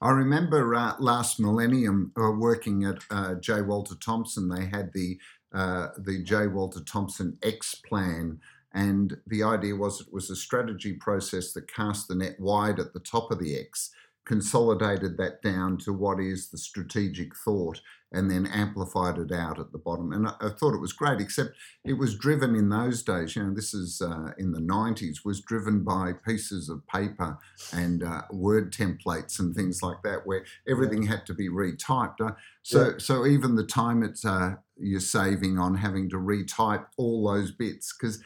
I 0.00 0.10
remember 0.10 0.74
uh, 0.74 0.94
last 0.98 1.40
millennium 1.40 2.12
uh, 2.16 2.30
working 2.30 2.84
at 2.84 2.98
uh, 3.10 3.34
J. 3.34 3.62
Walter 3.62 3.96
Thompson. 3.96 4.48
They 4.48 4.66
had 4.66 4.92
the 4.92 5.18
uh, 5.52 5.88
the 5.98 6.22
J. 6.22 6.46
Walter 6.46 6.80
Thompson 6.80 7.36
X 7.42 7.74
plan, 7.74 8.38
and 8.72 9.16
the 9.26 9.42
idea 9.42 9.74
was 9.74 10.00
it 10.00 10.12
was 10.12 10.30
a 10.30 10.36
strategy 10.36 10.92
process 10.94 11.52
that 11.52 11.72
cast 11.72 12.08
the 12.08 12.14
net 12.14 12.38
wide 12.38 12.78
at 12.78 12.92
the 12.92 13.00
top 13.00 13.30
of 13.30 13.40
the 13.40 13.58
X, 13.58 13.90
consolidated 14.24 15.16
that 15.16 15.42
down 15.42 15.78
to 15.78 15.92
what 15.92 16.20
is 16.20 16.48
the 16.48 16.58
strategic 16.58 17.34
thought, 17.36 17.80
and 18.12 18.30
then 18.30 18.46
amplified 18.46 19.18
it 19.18 19.32
out 19.32 19.58
at 19.58 19.70
the 19.70 19.78
bottom. 19.78 20.12
And 20.12 20.26
I, 20.26 20.32
I, 20.40 20.48
thought 20.48 20.74
it 20.74 20.80
was 20.80 20.94
great, 20.94 21.20
except 21.20 21.50
it 21.84 21.94
was 21.94 22.16
driven 22.16 22.54
in 22.54 22.70
those 22.70 23.02
days, 23.02 23.36
you 23.36 23.42
know, 23.42 23.54
this 23.54 23.74
is 23.74 24.00
uh, 24.00 24.32
in 24.38 24.52
the 24.52 24.60
90s, 24.60 25.24
was 25.24 25.40
driven 25.40 25.84
by 25.84 26.12
pieces 26.26 26.68
of 26.68 26.86
paper 26.86 27.38
and 27.72 28.02
uh, 28.02 28.22
word 28.30 28.72
templates 28.72 29.38
and 29.38 29.54
things 29.54 29.82
like 29.82 30.02
that, 30.04 30.26
where 30.26 30.44
everything 30.66 31.02
yeah. 31.02 31.10
had 31.10 31.26
to 31.26 31.34
be 31.34 31.48
retyped. 31.48 32.20
Uh, 32.20 32.32
so, 32.62 32.90
yeah. 32.90 32.92
so 32.98 33.26
even 33.26 33.56
the 33.56 33.66
time 33.66 34.02
it's 34.02 34.24
uh, 34.24 34.54
you're 34.78 35.00
saving 35.00 35.58
on 35.58 35.74
having 35.74 36.08
to 36.10 36.16
retype 36.16 36.86
all 36.96 37.30
those 37.30 37.50
bits, 37.52 37.94
because 37.98 38.22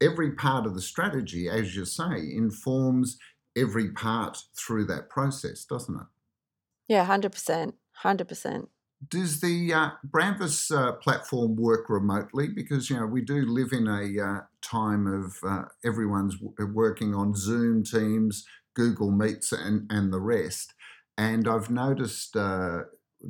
every 0.00 0.32
part 0.32 0.66
of 0.66 0.74
the 0.74 0.82
strategy, 0.82 1.48
as 1.48 1.76
you 1.76 1.84
say, 1.84 2.18
informs 2.18 3.16
every 3.56 3.92
part 3.92 4.38
through 4.56 4.86
that 4.86 5.08
process, 5.08 5.64
doesn't 5.64 5.94
it? 5.94 6.06
Yeah, 6.88 7.06
100%. 7.06 7.74
100% 8.02 8.66
does 9.08 9.40
the 9.40 9.72
uh, 9.72 9.90
uh, 10.70 10.92
platform 10.92 11.56
work 11.56 11.88
remotely? 11.88 12.48
Because 12.48 12.90
you 12.90 12.96
know 12.96 13.06
we 13.06 13.22
do 13.22 13.44
live 13.46 13.72
in 13.72 13.86
a 13.86 14.22
uh, 14.24 14.40
time 14.62 15.06
of 15.06 15.36
uh, 15.46 15.64
everyone's 15.84 16.34
w- 16.36 16.54
uh, 16.60 16.66
working 16.66 17.14
on 17.14 17.34
Zoom, 17.34 17.82
Teams, 17.82 18.46
Google 18.74 19.10
Meets, 19.10 19.52
and 19.52 19.90
and 19.90 20.12
the 20.12 20.20
rest. 20.20 20.74
and 21.16 21.46
I've 21.48 21.70
noticed 21.70 22.36
uh, 22.36 22.82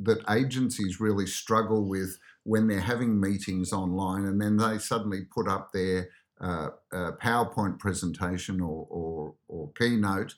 that 0.03 0.23
agencies 0.29 0.99
really 0.99 1.27
struggle 1.27 1.87
with 1.87 2.17
when 2.43 2.67
they're 2.67 2.79
having 2.79 3.19
meetings 3.19 3.71
online 3.73 4.25
and 4.25 4.41
then 4.41 4.57
they 4.57 4.77
suddenly 4.77 5.21
put 5.33 5.47
up 5.47 5.71
their 5.71 6.09
uh, 6.41 6.69
PowerPoint 6.91 7.79
presentation 7.79 8.59
or, 8.59 8.85
or, 8.89 9.35
or 9.47 9.71
keynote, 9.73 10.35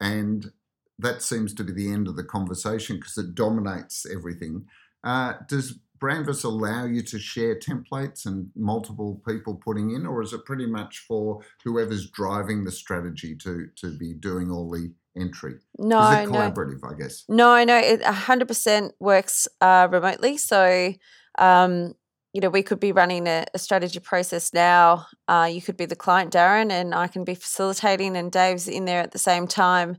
and 0.00 0.52
that 1.00 1.22
seems 1.22 1.54
to 1.54 1.64
be 1.64 1.72
the 1.72 1.92
end 1.92 2.08
of 2.08 2.16
the 2.16 2.24
conversation 2.24 2.96
because 2.96 3.18
it 3.18 3.34
dominates 3.34 4.06
everything. 4.06 4.66
Uh, 5.02 5.34
does 5.48 5.78
Brandvas 6.00 6.44
allow 6.44 6.86
you 6.86 7.02
to 7.02 7.18
share 7.18 7.58
templates 7.58 8.24
and 8.24 8.50
multiple 8.56 9.20
people 9.28 9.54
putting 9.54 9.90
in, 9.90 10.06
or 10.06 10.22
is 10.22 10.32
it 10.32 10.44
pretty 10.46 10.66
much 10.66 11.04
for 11.06 11.40
whoever's 11.62 12.08
driving 12.10 12.64
the 12.64 12.72
strategy 12.72 13.36
to 13.36 13.68
to 13.76 13.96
be 13.96 14.14
doing 14.14 14.50
all 14.50 14.70
the 14.70 14.92
entry? 15.16 15.56
No, 15.78 16.00
is 16.10 16.18
it 16.18 16.30
no, 16.30 16.38
collaborative? 16.38 16.90
I 16.90 16.98
guess. 16.98 17.24
no, 17.28 17.62
no. 17.64 17.76
It 17.76 18.02
hundred 18.02 18.48
percent 18.48 18.94
works 18.98 19.46
uh, 19.60 19.88
remotely. 19.90 20.38
So, 20.38 20.94
um, 21.38 21.94
you 22.32 22.40
know, 22.40 22.48
we 22.50 22.62
could 22.62 22.80
be 22.80 22.92
running 22.92 23.26
a, 23.26 23.44
a 23.52 23.58
strategy 23.58 24.00
process 24.00 24.54
now. 24.54 25.06
Uh, 25.28 25.50
you 25.52 25.60
could 25.60 25.76
be 25.76 25.86
the 25.86 25.96
client, 25.96 26.32
Darren, 26.32 26.70
and 26.70 26.94
I 26.94 27.08
can 27.08 27.24
be 27.24 27.34
facilitating, 27.34 28.16
and 28.16 28.32
Dave's 28.32 28.68
in 28.68 28.86
there 28.86 29.02
at 29.02 29.12
the 29.12 29.18
same 29.18 29.46
time, 29.46 29.98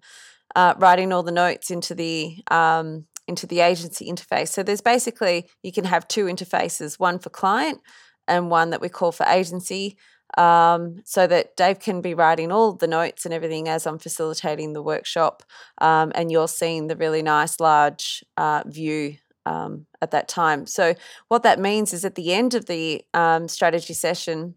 uh, 0.55 0.73
writing 0.77 1.11
all 1.13 1.23
the 1.23 1.31
notes 1.31 1.71
into 1.71 1.95
the 1.95 2.43
um, 2.49 3.05
into 3.27 3.47
the 3.47 3.61
agency 3.61 4.09
interface. 4.09 4.49
So 4.49 4.63
there's 4.63 4.81
basically 4.81 5.49
you 5.63 5.71
can 5.71 5.85
have 5.85 6.07
two 6.07 6.25
interfaces, 6.25 6.99
one 6.99 7.19
for 7.19 7.29
client 7.29 7.79
and 8.27 8.49
one 8.49 8.71
that 8.71 8.81
we 8.81 8.89
call 8.89 9.11
for 9.11 9.25
agency. 9.25 9.97
Um, 10.37 11.01
so 11.03 11.27
that 11.27 11.57
Dave 11.57 11.79
can 11.79 11.99
be 11.99 12.13
writing 12.13 12.53
all 12.53 12.71
the 12.71 12.87
notes 12.87 13.25
and 13.25 13.33
everything 13.33 13.67
as 13.67 13.85
I'm 13.85 13.99
facilitating 13.99 14.71
the 14.71 14.81
workshop, 14.81 15.43
um, 15.79 16.13
and 16.15 16.31
you're 16.31 16.47
seeing 16.47 16.87
the 16.87 16.95
really 16.95 17.21
nice 17.21 17.59
large 17.59 18.23
uh, 18.37 18.63
view 18.65 19.17
um, 19.45 19.87
at 20.01 20.11
that 20.11 20.29
time. 20.29 20.67
So 20.67 20.95
what 21.27 21.43
that 21.43 21.59
means 21.59 21.93
is 21.93 22.05
at 22.05 22.15
the 22.15 22.33
end 22.33 22.53
of 22.53 22.67
the 22.67 23.03
um, 23.13 23.49
strategy 23.49 23.93
session, 23.93 24.55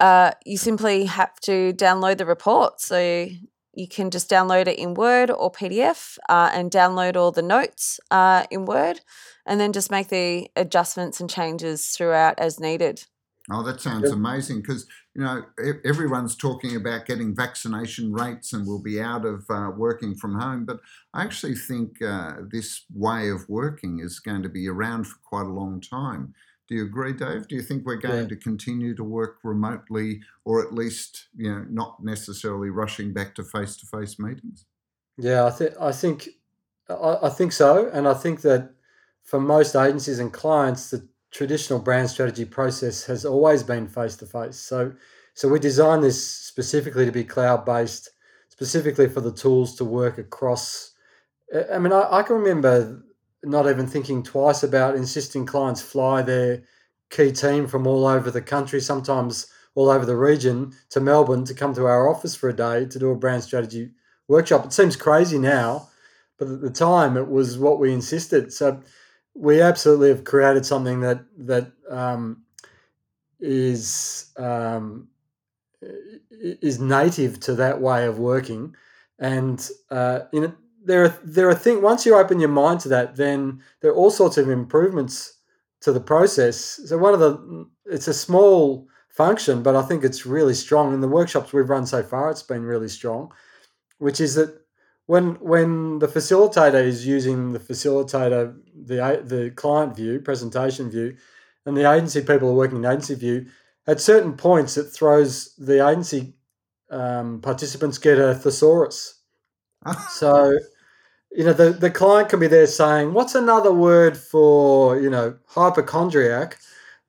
uh, 0.00 0.30
you 0.46 0.56
simply 0.56 1.06
have 1.06 1.34
to 1.40 1.72
download 1.72 2.18
the 2.18 2.26
report. 2.26 2.80
So 2.80 3.26
you 3.80 3.88
can 3.88 4.10
just 4.10 4.30
download 4.30 4.68
it 4.68 4.78
in 4.78 4.94
Word 4.94 5.30
or 5.30 5.50
PDF 5.50 6.18
uh, 6.28 6.50
and 6.52 6.70
download 6.70 7.16
all 7.16 7.32
the 7.32 7.42
notes 7.42 7.98
uh, 8.10 8.44
in 8.50 8.66
Word 8.66 9.00
and 9.46 9.58
then 9.60 9.72
just 9.72 9.90
make 9.90 10.08
the 10.08 10.50
adjustments 10.54 11.20
and 11.20 11.30
changes 11.30 11.88
throughout 11.88 12.38
as 12.38 12.60
needed. 12.60 13.04
Oh, 13.50 13.62
that 13.64 13.80
sounds 13.80 14.10
Yep. 14.10 14.12
amazing 14.12 14.60
because 14.60 14.86
you 15.14 15.22
know 15.22 15.44
e- 15.64 15.80
everyone's 15.84 16.36
talking 16.36 16.76
about 16.76 17.06
getting 17.06 17.34
vaccination 17.34 18.12
rates 18.12 18.52
and 18.52 18.66
we'll 18.66 18.82
be 18.82 19.00
out 19.00 19.24
of 19.24 19.44
uh, 19.50 19.70
working 19.76 20.14
from 20.14 20.38
home. 20.38 20.64
But 20.66 20.80
I 21.14 21.24
actually 21.24 21.56
think 21.56 22.00
uh, 22.02 22.34
this 22.50 22.84
way 22.94 23.28
of 23.30 23.48
working 23.48 23.98
is 24.00 24.20
going 24.20 24.42
to 24.42 24.48
be 24.48 24.68
around 24.68 25.04
for 25.06 25.16
quite 25.24 25.46
a 25.46 25.54
long 25.54 25.80
time. 25.80 26.34
Do 26.70 26.76
you 26.76 26.84
agree, 26.84 27.12
Dave? 27.12 27.48
Do 27.48 27.56
you 27.56 27.62
think 27.62 27.84
we're 27.84 27.96
going 27.96 28.22
Yeah. 28.22 28.28
to 28.28 28.36
continue 28.36 28.94
to 28.94 29.02
work 29.02 29.38
remotely, 29.42 30.22
or 30.44 30.62
at 30.64 30.72
least 30.72 31.26
you 31.34 31.50
know 31.50 31.66
not 31.68 32.02
necessarily 32.02 32.70
rushing 32.70 33.12
back 33.12 33.34
to 33.34 33.42
face-to-face 33.44 34.20
meetings? 34.20 34.66
Yeah, 35.18 35.44
I 35.44 35.50
think 35.50 35.74
I 35.80 35.90
think 35.90 36.28
I, 36.88 37.18
I 37.22 37.28
think 37.28 37.50
so, 37.52 37.88
and 37.92 38.06
I 38.06 38.14
think 38.14 38.42
that 38.42 38.72
for 39.24 39.40
most 39.40 39.74
agencies 39.74 40.20
and 40.20 40.32
clients, 40.32 40.90
the 40.90 41.08
traditional 41.32 41.80
brand 41.80 42.08
strategy 42.08 42.44
process 42.44 43.04
has 43.04 43.24
always 43.24 43.64
been 43.64 43.88
face 43.88 44.16
to 44.16 44.26
face. 44.26 44.56
So, 44.56 44.92
so 45.34 45.48
we 45.48 45.58
designed 45.58 46.02
this 46.04 46.24
specifically 46.24 47.04
to 47.04 47.12
be 47.12 47.24
cloud 47.24 47.64
based, 47.64 48.10
specifically 48.48 49.08
for 49.08 49.20
the 49.20 49.32
tools 49.32 49.74
to 49.76 49.84
work 49.84 50.18
across. 50.18 50.92
I- 51.54 51.74
I 51.74 51.78
mean, 51.80 51.92
I, 51.92 52.06
I 52.18 52.22
can 52.22 52.36
remember 52.36 53.02
not 53.42 53.68
even 53.68 53.86
thinking 53.86 54.22
twice 54.22 54.62
about 54.62 54.96
insisting 54.96 55.46
clients 55.46 55.80
fly 55.80 56.22
their 56.22 56.62
key 57.10 57.32
team 57.32 57.66
from 57.66 57.86
all 57.86 58.06
over 58.06 58.30
the 58.30 58.42
country, 58.42 58.80
sometimes 58.80 59.46
all 59.74 59.88
over 59.88 60.04
the 60.04 60.16
region, 60.16 60.72
to 60.90 61.00
Melbourne 61.00 61.44
to 61.44 61.54
come 61.54 61.74
to 61.74 61.86
our 61.86 62.08
office 62.08 62.34
for 62.34 62.48
a 62.48 62.56
day 62.56 62.86
to 62.86 62.98
do 62.98 63.10
a 63.10 63.16
brand 63.16 63.42
strategy 63.42 63.90
workshop. 64.28 64.64
It 64.64 64.72
seems 64.72 64.96
crazy 64.96 65.38
now, 65.38 65.88
but 66.38 66.48
at 66.48 66.60
the 66.60 66.70
time 66.70 67.16
it 67.16 67.28
was 67.28 67.58
what 67.58 67.78
we 67.78 67.92
insisted. 67.92 68.52
So 68.52 68.80
we 69.34 69.60
absolutely 69.60 70.08
have 70.08 70.24
created 70.24 70.66
something 70.66 71.00
that 71.00 71.24
that 71.38 71.72
um, 71.88 72.42
is 73.40 74.32
um, 74.36 75.08
is 76.30 76.80
native 76.80 77.40
to 77.40 77.54
that 77.54 77.80
way 77.80 78.06
of 78.06 78.18
working, 78.18 78.74
and 79.18 79.68
uh, 79.90 80.20
know 80.40 80.52
there 80.84 81.04
are 81.04 81.18
there 81.22 81.48
are 81.48 81.54
things 81.54 81.82
once 81.82 82.06
you 82.06 82.16
open 82.16 82.40
your 82.40 82.48
mind 82.48 82.80
to 82.80 82.88
that, 82.88 83.16
then 83.16 83.62
there 83.80 83.90
are 83.90 83.96
all 83.96 84.10
sorts 84.10 84.38
of 84.38 84.48
improvements 84.48 85.34
to 85.80 85.92
the 85.92 86.00
process. 86.00 86.80
So 86.86 86.98
one 86.98 87.14
of 87.14 87.20
the 87.20 87.68
it's 87.86 88.08
a 88.08 88.14
small 88.14 88.86
function, 89.08 89.62
but 89.62 89.76
I 89.76 89.82
think 89.82 90.04
it's 90.04 90.26
really 90.26 90.54
strong. 90.54 90.94
In 90.94 91.00
the 91.00 91.08
workshops 91.08 91.52
we've 91.52 91.68
run 91.68 91.86
so 91.86 92.02
far, 92.02 92.30
it's 92.30 92.42
been 92.42 92.62
really 92.62 92.88
strong, 92.88 93.32
which 93.98 94.20
is 94.20 94.34
that 94.36 94.60
when 95.10 95.34
when 95.40 95.98
the 95.98 96.06
facilitator 96.06 96.84
is 96.84 97.04
using 97.04 97.52
the 97.52 97.58
facilitator 97.58 98.56
the 98.72 99.20
the 99.24 99.50
client 99.56 99.96
view 99.96 100.20
presentation 100.20 100.88
view 100.88 101.16
and 101.66 101.76
the 101.76 101.90
agency 101.90 102.20
people 102.20 102.48
are 102.48 102.54
working 102.54 102.78
in 102.78 102.84
agency 102.84 103.16
view 103.16 103.46
at 103.88 104.00
certain 104.00 104.34
points 104.34 104.76
it 104.76 104.84
throws 104.84 105.52
the 105.56 105.84
agency 105.84 106.32
um, 106.90 107.40
participants 107.40 107.98
get 107.98 108.20
a 108.20 108.36
thesaurus 108.36 109.19
so 110.10 110.58
you 111.32 111.44
know 111.44 111.52
the, 111.52 111.70
the 111.70 111.90
client 111.90 112.28
can 112.28 112.40
be 112.40 112.46
there 112.46 112.66
saying 112.66 113.12
what's 113.14 113.34
another 113.34 113.72
word 113.72 114.16
for 114.16 115.00
you 115.00 115.10
know 115.10 115.36
hypochondriac? 115.46 116.58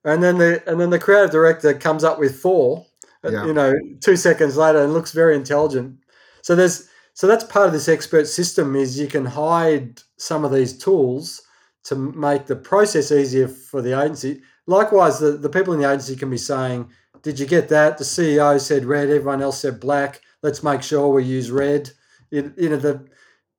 And 0.04 0.24
then 0.24 0.38
the 0.38 0.64
and 0.68 0.80
then 0.80 0.90
the 0.90 1.00
creative 1.00 1.32
director 1.32 1.74
comes 1.74 2.04
up 2.04 2.20
with 2.20 2.40
four 2.40 2.86
uh, 3.24 3.32
Yeah. 3.32 3.46
you 3.46 3.54
know 3.54 3.74
two 4.00 4.16
seconds 4.16 4.58
later 4.58 4.84
and 4.84 4.94
looks 4.94 5.12
very 5.12 5.36
intelligent. 5.36 5.98
So 6.42 6.56
there's 6.56 6.88
so 7.14 7.28
that's 7.28 7.44
part 7.44 7.68
of 7.68 7.74
this 7.74 7.90
expert 7.90 8.26
system 8.26 8.76
is 8.76 9.00
you 9.00 9.08
can 9.08 9.26
hide 9.26 10.02
some 10.18 10.46
of 10.46 10.52
these 10.52 10.78
tools 10.78 11.42
to 11.84 11.96
make 11.96 12.46
the 12.46 12.56
process 12.56 13.12
easier 13.12 13.48
for 13.48 13.82
the 13.82 14.00
agency. 14.00 14.42
Likewise 14.68 15.20
the, 15.20 15.32
the 15.32 15.50
people 15.50 15.74
in 15.74 15.82
the 15.82 15.90
agency 15.90 16.16
can 16.16 16.30
be 16.30 16.38
saying 16.38 16.90
did 17.24 17.40
you 17.40 17.46
get 17.46 17.70
that? 17.70 17.98
The 17.98 18.04
ceo 18.04 18.60
said 18.60 18.86
red 18.86 19.10
everyone 19.10 19.42
else 19.42 19.60
said 19.60 19.80
black. 19.80 20.22
Let's 20.42 20.64
make 20.64 20.82
sure 20.82 21.10
we 21.10 21.24
use 21.24 21.52
red 21.52 21.92
you 22.32 22.70
know 22.70 22.78
the 22.78 23.06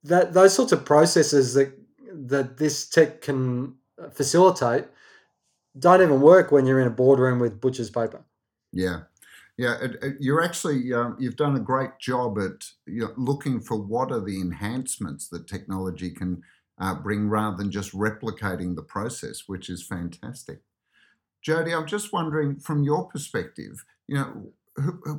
that 0.03 0.33
those 0.33 0.55
sorts 0.55 0.73
of 0.73 0.85
processes 0.85 1.55
that 1.55 1.73
that 2.13 2.57
this 2.59 2.89
tech 2.89 3.21
can 3.23 3.75
facilitate 4.13 4.87
don't 5.79 6.03
even 6.03 6.21
work 6.21 6.51
when 6.53 6.67
you're 6.67 6.81
in 6.81 6.87
a 6.87 6.91
boardroom 6.91 7.39
with 7.39 7.61
butcher's 7.61 7.91
paper 7.91 8.25
Yeah, 8.73 9.03
yeah. 9.57 9.77
It, 9.81 9.97
it- 10.03 10.17
you're 10.21 10.43
actually 10.43 10.93
um, 10.93 11.17
you've 11.19 11.37
done 11.37 11.57
a 11.57 11.61
great 11.61 11.99
job 12.01 12.39
at 12.39 12.65
you 12.87 13.03
know, 13.03 13.13
looking 13.17 13.61
for 13.61 13.77
what 13.77 14.11
are 14.13 14.21
the 14.21 14.41
enhancements 14.41 15.29
that 15.29 15.47
technology 15.47 16.11
can 16.11 16.43
uh, 16.79 16.95
bring, 16.95 17.29
rather 17.29 17.57
than 17.57 17.71
just 17.71 17.93
replicating 17.93 18.75
the 18.75 18.83
process, 18.83 19.45
which 19.47 19.71
is 19.71 19.87
fantastic. 19.87 20.61
Jody, 21.43 21.73
I'm 21.75 21.87
just 21.87 22.13
wondering 22.13 22.57
from 22.57 22.83
your 22.83 23.05
perspective, 23.07 23.85
you 24.09 24.17
know, 24.17 24.53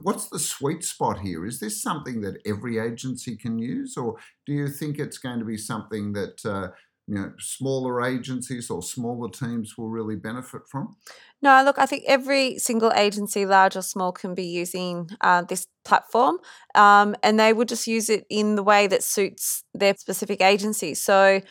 what's 0.01 0.29
the 0.29 0.39
sweet 0.39 0.83
spot 0.83 1.19
here? 1.19 1.45
Is 1.45 1.59
this 1.59 1.81
something 1.81 2.21
that 2.21 2.37
every 2.45 2.79
agency 2.79 3.35
can 3.35 3.59
use, 3.59 3.97
or 3.97 4.15
do 4.45 4.53
you 4.53 4.67
think 4.67 4.99
it's 4.99 5.17
going 5.17 5.39
to 5.39 5.45
be 5.45 5.57
something 5.57 6.13
that 6.13 6.45
uh, 6.45 6.69
you 7.07 7.15
know 7.15 7.33
smaller 7.39 8.01
agencies 8.01 8.69
or 8.69 8.81
smaller 8.81 9.29
teams 9.29 9.77
will 9.77 9.89
really 9.89 10.15
benefit 10.15 10.61
from? 10.69 10.95
No, 11.41 11.61
look, 11.63 11.77
I 11.77 11.85
think 11.85 12.05
every 12.07 12.57
single 12.57 12.91
agency, 12.95 13.45
large 13.45 13.75
or 13.75 13.81
small, 13.81 14.11
can 14.11 14.33
be 14.33 14.45
using 14.45 15.09
uh, 15.21 15.43
this 15.43 15.67
platform 15.85 16.37
um, 16.73 17.15
and 17.21 17.39
they 17.39 17.53
will 17.53 17.65
just 17.65 17.85
use 17.85 18.09
it 18.09 18.25
in 18.29 18.55
the 18.55 18.63
way 18.63 18.87
that 18.87 19.03
suits 19.03 19.63
their 19.73 19.93
specific 19.95 20.41
agency. 20.41 20.93
So, 20.95 21.41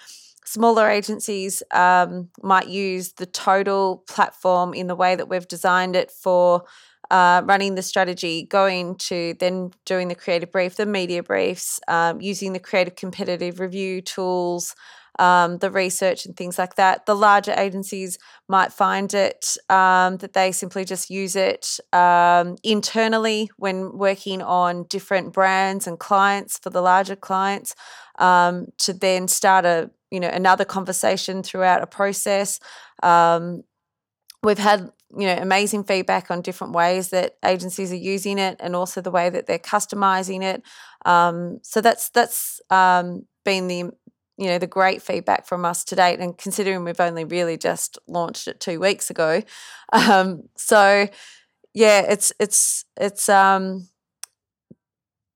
smaller 0.45 0.89
agencies 0.89 1.63
um, 1.73 2.31
might 2.43 2.69
use 2.69 3.13
the 3.13 3.27
total 3.27 4.03
platform 4.09 4.75
in 4.75 4.87
the 4.87 4.97
way 4.97 5.15
that 5.15 5.29
we've 5.29 5.47
designed 5.47 5.95
it 5.95 6.11
for. 6.11 6.65
Uh, 7.13 7.43
running 7.45 7.75
the 7.75 7.83
strategy, 7.83 8.45
going 8.45 8.97
to 8.97 9.35
then 9.39 9.71
doing 9.85 10.09
the 10.09 10.15
creative 10.15 10.51
brief, 10.51 10.77
the 10.77 10.87
media 10.87 11.23
briefs, 11.23 11.79
um, 11.87 12.23
using 12.23 12.55
the 12.55 12.59
creative 12.59 12.97
competitive 12.97 13.61
review 13.61 14.01
tools, 14.01 14.75
um, 15.19 15.59
the 15.59 15.71
research 15.71 16.25
and 16.25 16.37
things 16.37 16.59
like 16.59 16.77
that. 16.77 17.07
The 17.07 17.15
larger 17.15 17.53
agencies 17.53 18.19
might 18.49 18.73
find 18.73 19.13
it 19.13 19.57
um, 19.69 20.17
that 20.19 20.33
they 20.33 20.53
simply 20.53 20.85
just 20.85 21.11
use 21.11 21.37
it 21.37 21.79
um, 21.93 22.57
internally 22.63 23.51
when 23.59 23.97
working 23.97 24.41
on 24.43 24.85
different 24.85 25.33
brands 25.33 25.87
and 25.87 25.99
clients 25.99 26.59
for 26.59 26.71
the 26.71 26.81
larger 26.81 27.17
clients 27.17 27.75
um, 28.19 28.69
to 28.79 28.93
then 28.93 29.29
start 29.29 29.65
a 29.65 29.91
you 30.11 30.21
know 30.21 30.29
another 30.29 30.65
conversation 30.65 31.43
throughout 31.43 31.83
a 31.83 31.87
process. 31.87 32.59
Um, 33.03 33.65
we've 34.43 34.59
had 34.59 34.91
you 35.17 35.27
know 35.27 35.37
amazing 35.37 35.85
feedback 35.85 36.31
on 36.31 36.43
different 36.43 36.73
ways 36.73 37.09
that 37.11 37.37
agencies 37.45 37.93
are 37.93 37.97
using 37.97 38.39
it 38.39 38.57
and 38.61 38.75
also 38.75 39.01
the 39.01 39.11
way 39.11 39.31
that 39.31 39.47
they're 39.47 39.59
customizing 39.59 40.43
it. 40.43 40.63
Um, 41.05 41.59
so 41.63 41.81
that's 41.81 42.09
that's 42.11 42.61
um, 42.71 43.27
been 43.45 43.69
the 43.69 43.91
you 44.39 44.49
know 44.49 44.59
the 44.59 44.67
great 44.67 45.03
feedback 45.03 45.47
from 45.47 45.65
us 45.65 45.85
to 45.85 45.97
date 45.97 46.21
and 46.21 46.37
considering 46.37 46.85
we've 46.85 47.01
only 47.01 47.25
really 47.25 47.57
just 47.57 47.99
launched 48.07 48.49
it 48.49 48.61
two 48.61 48.81
weeks 48.81 49.11
ago. 49.11 49.43
Um, 49.95 50.45
so 50.57 51.07
yeah 51.75 52.01
it's 52.09 52.33
it's 52.39 52.85
it's 52.99 53.29
um 53.29 53.89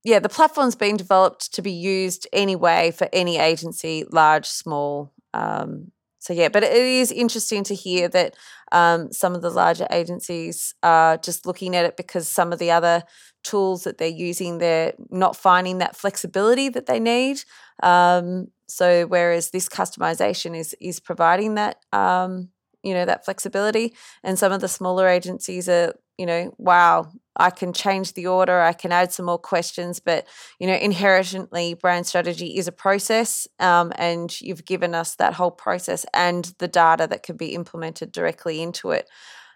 yeah 0.03 0.19
the 0.19 0.29
platform's 0.29 0.75
been 0.75 0.97
developed 0.97 1.53
to 1.53 1.61
be 1.61 1.71
used 1.71 2.27
anyway 2.33 2.91
for 2.91 3.07
any 3.13 3.37
agency 3.37 4.03
large 4.11 4.45
small 4.45 5.11
um, 5.33 5.91
so 6.27 6.33
yeah 6.33 6.49
but 6.49 6.61
it 6.61 6.73
is 6.73 7.09
interesting 7.11 7.63
to 7.63 7.73
hear 7.73 8.09
that 8.09 8.35
um, 8.73 9.13
some 9.13 9.33
of 9.33 9.41
the 9.41 9.49
larger 9.49 9.87
agencies 9.91 10.75
are 10.83 11.15
just 11.17 11.45
looking 11.45 11.73
at 11.73 11.85
it 11.85 11.95
because 11.95 12.27
some 12.27 12.51
of 12.51 12.59
the 12.59 12.69
other 12.69 13.03
tools 13.43 13.85
that 13.85 13.97
they're 13.97 14.09
using 14.09 14.57
they're 14.57 14.91
not 15.09 15.37
finding 15.37 15.77
that 15.77 15.95
flexibility 15.95 16.67
that 16.67 16.85
they 16.85 16.99
need. 16.99 17.41
Um, 17.81 18.47
so 18.67 19.05
whereas 19.07 19.51
this 19.51 19.69
customization 19.69 20.53
is 20.55 20.75
is 20.81 20.99
providing 20.99 21.55
that 21.55 21.77
um, 21.93 22.49
you 22.83 22.93
know 22.93 23.05
that 23.05 23.25
flexibility, 23.25 23.93
and 24.23 24.37
some 24.37 24.51
of 24.51 24.61
the 24.61 24.67
smaller 24.67 25.07
agencies 25.07 25.67
are 25.69 25.93
you 26.17 26.25
know 26.25 26.53
wow 26.57 27.11
I 27.39 27.51
can 27.51 27.71
change 27.71 28.13
the 28.13 28.27
order, 28.27 28.59
I 28.59 28.73
can 28.73 28.91
add 28.91 29.13
some 29.13 29.27
more 29.27 29.37
questions, 29.37 29.99
but 29.99 30.27
you 30.59 30.67
know 30.67 30.75
inherently 30.75 31.73
brand 31.75 32.07
strategy 32.07 32.57
is 32.57 32.67
a 32.67 32.71
process, 32.71 33.47
um, 33.59 33.91
and 33.95 34.39
you've 34.41 34.65
given 34.65 34.95
us 34.95 35.15
that 35.15 35.33
whole 35.33 35.51
process 35.51 36.05
and 36.13 36.53
the 36.59 36.67
data 36.67 37.07
that 37.07 37.23
can 37.23 37.37
be 37.37 37.53
implemented 37.53 38.11
directly 38.11 38.61
into 38.61 38.91
it. 38.91 39.07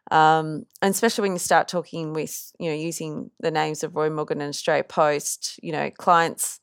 Um, 0.10 0.66
and 0.82 0.92
especially 0.94 1.24
when 1.24 1.34
you 1.34 1.40
start 1.40 1.68
talking 1.68 2.14
with, 2.14 2.52
you 2.60 2.70
know, 2.70 2.76
using 2.76 3.32
the 3.40 3.52
names 3.52 3.84
of 3.84 3.96
Roy 3.96 4.10
Morgan 4.10 4.42
and 4.42 4.50
Australia 4.50 4.84
Post, 4.84 5.60
you 5.62 5.72
know, 5.72 5.90
clients 5.92 6.60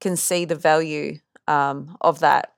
can 0.00 0.16
see 0.16 0.44
the 0.44 0.54
value 0.54 1.18
um, 1.48 1.96
of 2.00 2.20
that. 2.20 2.52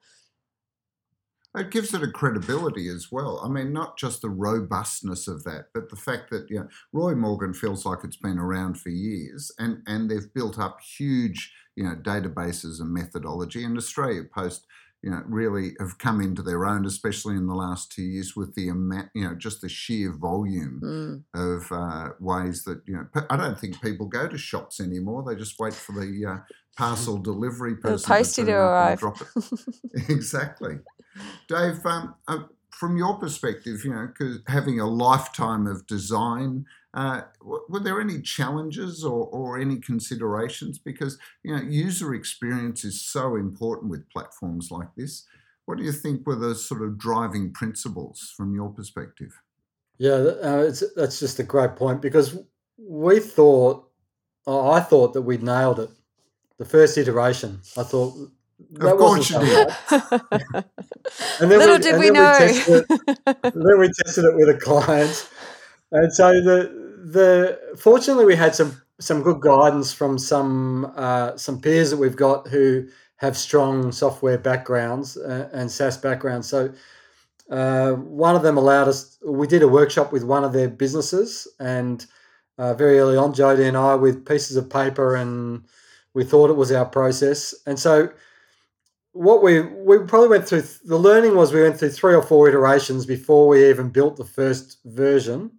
It 1.56 1.70
gives 1.70 1.94
it 1.94 2.02
a 2.02 2.10
credibility 2.10 2.88
as 2.88 3.08
well. 3.10 3.40
I 3.42 3.48
mean, 3.48 3.72
not 3.72 3.96
just 3.96 4.20
the 4.20 4.28
robustness 4.28 5.26
of 5.26 5.44
that, 5.44 5.66
but 5.72 5.88
the 5.88 5.96
fact 5.96 6.30
that 6.30 6.48
you 6.50 6.60
know 6.60 6.68
Roy 6.92 7.14
Morgan 7.14 7.54
feels 7.54 7.86
like 7.86 8.00
it's 8.04 8.16
been 8.16 8.38
around 8.38 8.78
for 8.78 8.90
years, 8.90 9.50
and 9.58 9.82
and 9.86 10.10
they've 10.10 10.32
built 10.34 10.58
up 10.58 10.78
huge 10.80 11.52
you 11.74 11.84
know 11.84 11.94
databases 11.94 12.80
and 12.80 12.92
methodology. 12.92 13.64
And 13.64 13.76
Australia 13.76 14.24
Post, 14.24 14.66
you 15.02 15.10
know, 15.10 15.22
really 15.26 15.74
have 15.78 15.98
come 15.98 16.20
into 16.20 16.42
their 16.42 16.66
own, 16.66 16.84
especially 16.84 17.36
in 17.36 17.46
the 17.46 17.54
last 17.54 17.92
two 17.92 18.02
years 18.02 18.34
with 18.34 18.54
the 18.54 18.68
amount, 18.68 19.08
you 19.14 19.22
know, 19.22 19.34
just 19.34 19.60
the 19.60 19.68
sheer 19.68 20.12
volume 20.12 20.80
mm. 20.84 21.22
of 21.34 21.70
uh, 21.72 22.10
ways 22.20 22.64
that 22.64 22.82
you 22.86 22.94
know. 22.94 23.06
I 23.30 23.36
don't 23.36 23.58
think 23.58 23.80
people 23.80 24.06
go 24.06 24.28
to 24.28 24.36
shops 24.36 24.80
anymore. 24.80 25.24
They 25.26 25.36
just 25.36 25.58
wait 25.58 25.74
for 25.74 25.92
the 25.92 26.26
uh, 26.26 26.36
parcel 26.78 27.18
delivery 27.30 27.74
person 27.76 28.22
to, 28.24 28.44
to 28.44 28.52
arrive. 28.52 29.00
drop 29.00 29.20
it. 29.20 29.44
exactly. 30.08 30.78
Dave, 31.48 31.84
um, 31.84 32.14
uh, 32.28 32.44
from 32.70 32.96
your 32.96 33.14
perspective, 33.14 33.84
you 33.84 33.92
know, 33.92 34.06
because 34.06 34.38
having 34.46 34.78
a 34.78 34.86
lifetime 34.86 35.66
of 35.66 35.86
design, 35.88 36.64
uh, 36.94 37.22
were 37.42 37.80
there 37.80 38.00
any 38.00 38.22
challenges 38.22 39.04
or, 39.04 39.26
or 39.26 39.58
any 39.58 39.78
considerations? 39.80 40.78
Because 40.78 41.18
you 41.42 41.54
know, 41.54 41.62
user 41.62 42.14
experience 42.14 42.84
is 42.84 43.04
so 43.04 43.34
important 43.34 43.90
with 43.90 44.08
platforms 44.10 44.70
like 44.70 44.88
this. 44.96 45.26
What 45.66 45.78
do 45.78 45.84
you 45.84 45.92
think 45.92 46.26
were 46.26 46.36
the 46.36 46.54
sort 46.54 46.82
of 46.82 46.96
driving 46.96 47.52
principles 47.52 48.32
from 48.36 48.54
your 48.54 48.70
perspective? 48.70 49.32
Yeah, 49.98 50.12
uh, 50.12 50.72
that's 50.94 51.18
just 51.18 51.40
a 51.40 51.42
great 51.42 51.74
point 51.74 52.00
because 52.00 52.38
we 52.78 53.18
thought, 53.18 53.90
I 54.46 54.80
thought 54.80 55.12
that 55.14 55.22
we'd 55.22 55.42
nailed 55.42 55.80
it 55.80 55.90
the 56.58 56.64
first 56.64 56.98
iteration. 56.98 57.60
I 57.76 57.82
thought 57.84 58.14
that 58.72 58.92
of 58.92 58.98
course 58.98 59.30
you 59.30 59.38
did. 59.38 59.68
and 61.40 61.50
then 61.50 61.58
Little 61.58 61.76
we, 61.76 61.82
did 61.82 62.00
we 62.00 62.10
know. 62.10 62.38
We 62.40 62.74
then 63.42 63.78
we 63.78 63.88
tested 63.92 64.24
it 64.24 64.34
with 64.34 64.48
a 64.48 64.58
client, 64.60 65.28
and 65.92 66.12
so 66.12 66.32
the 66.40 66.88
the 67.10 67.76
fortunately 67.78 68.24
we 68.24 68.36
had 68.36 68.54
some 68.54 68.82
some 69.00 69.22
good 69.22 69.40
guidance 69.40 69.92
from 69.92 70.18
some 70.18 70.92
uh, 70.96 71.36
some 71.36 71.60
peers 71.60 71.90
that 71.90 71.96
we've 71.98 72.16
got 72.16 72.48
who 72.48 72.88
have 73.16 73.36
strong 73.36 73.92
software 73.92 74.38
backgrounds 74.38 75.16
uh, 75.16 75.48
and 75.52 75.70
SaaS 75.70 75.96
backgrounds. 75.96 76.48
So 76.48 76.72
uh, 77.50 77.92
one 77.92 78.36
of 78.36 78.42
them 78.42 78.56
allowed 78.56 78.88
us. 78.88 79.18
We 79.24 79.46
did 79.46 79.62
a 79.62 79.68
workshop 79.68 80.12
with 80.12 80.24
one 80.24 80.44
of 80.44 80.52
their 80.52 80.68
businesses, 80.68 81.46
and 81.60 82.04
uh, 82.58 82.74
very 82.74 82.98
early 82.98 83.16
on, 83.16 83.32
Jody 83.34 83.66
and 83.66 83.76
I, 83.76 83.94
with 83.94 84.26
pieces 84.26 84.56
of 84.56 84.68
paper 84.68 85.14
and 85.14 85.64
we 86.18 86.24
thought 86.24 86.50
it 86.50 86.56
was 86.56 86.72
our 86.72 86.84
process, 86.84 87.54
and 87.64 87.78
so 87.78 88.10
what 89.12 89.40
we 89.40 89.60
we 89.60 90.00
probably 90.00 90.30
went 90.30 90.48
through. 90.48 90.64
The 90.84 90.98
learning 90.98 91.36
was 91.36 91.52
we 91.52 91.62
went 91.62 91.78
through 91.78 91.90
three 91.90 92.12
or 92.12 92.22
four 92.22 92.48
iterations 92.48 93.06
before 93.06 93.46
we 93.46 93.70
even 93.70 93.90
built 93.90 94.16
the 94.16 94.24
first 94.24 94.78
version, 94.84 95.52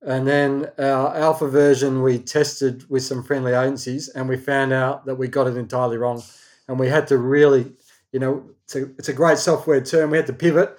and 0.00 0.28
then 0.28 0.70
our 0.78 1.16
alpha 1.16 1.48
version 1.48 2.02
we 2.02 2.20
tested 2.20 2.88
with 2.88 3.02
some 3.02 3.24
friendly 3.24 3.52
agencies, 3.52 4.08
and 4.10 4.28
we 4.28 4.36
found 4.36 4.72
out 4.72 5.06
that 5.06 5.16
we 5.16 5.26
got 5.26 5.48
it 5.48 5.56
entirely 5.56 5.96
wrong, 5.96 6.22
and 6.68 6.78
we 6.78 6.86
had 6.86 7.08
to 7.08 7.18
really, 7.18 7.72
you 8.12 8.20
know, 8.20 8.48
it's 8.62 8.76
a, 8.76 8.82
it's 8.96 9.08
a 9.08 9.12
great 9.12 9.38
software 9.38 9.80
term. 9.80 10.10
We 10.10 10.18
had 10.18 10.28
to 10.28 10.32
pivot, 10.32 10.78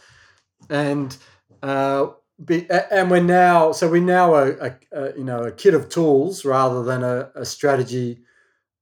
and 0.69 1.17
uh, 1.61 2.11
be, 2.45 2.65
and 2.71 3.11
we're 3.11 3.19
now 3.19 3.73
so 3.73 3.89
we 3.89 3.99
now 3.99 4.35
a, 4.35 4.51
a, 4.51 4.75
a, 4.93 5.17
you 5.17 5.25
know 5.25 5.43
a 5.43 5.51
kit 5.51 5.73
of 5.73 5.89
tools 5.89 6.45
rather 6.45 6.81
than 6.81 7.03
a, 7.03 7.29
a 7.35 7.43
strategy 7.43 8.21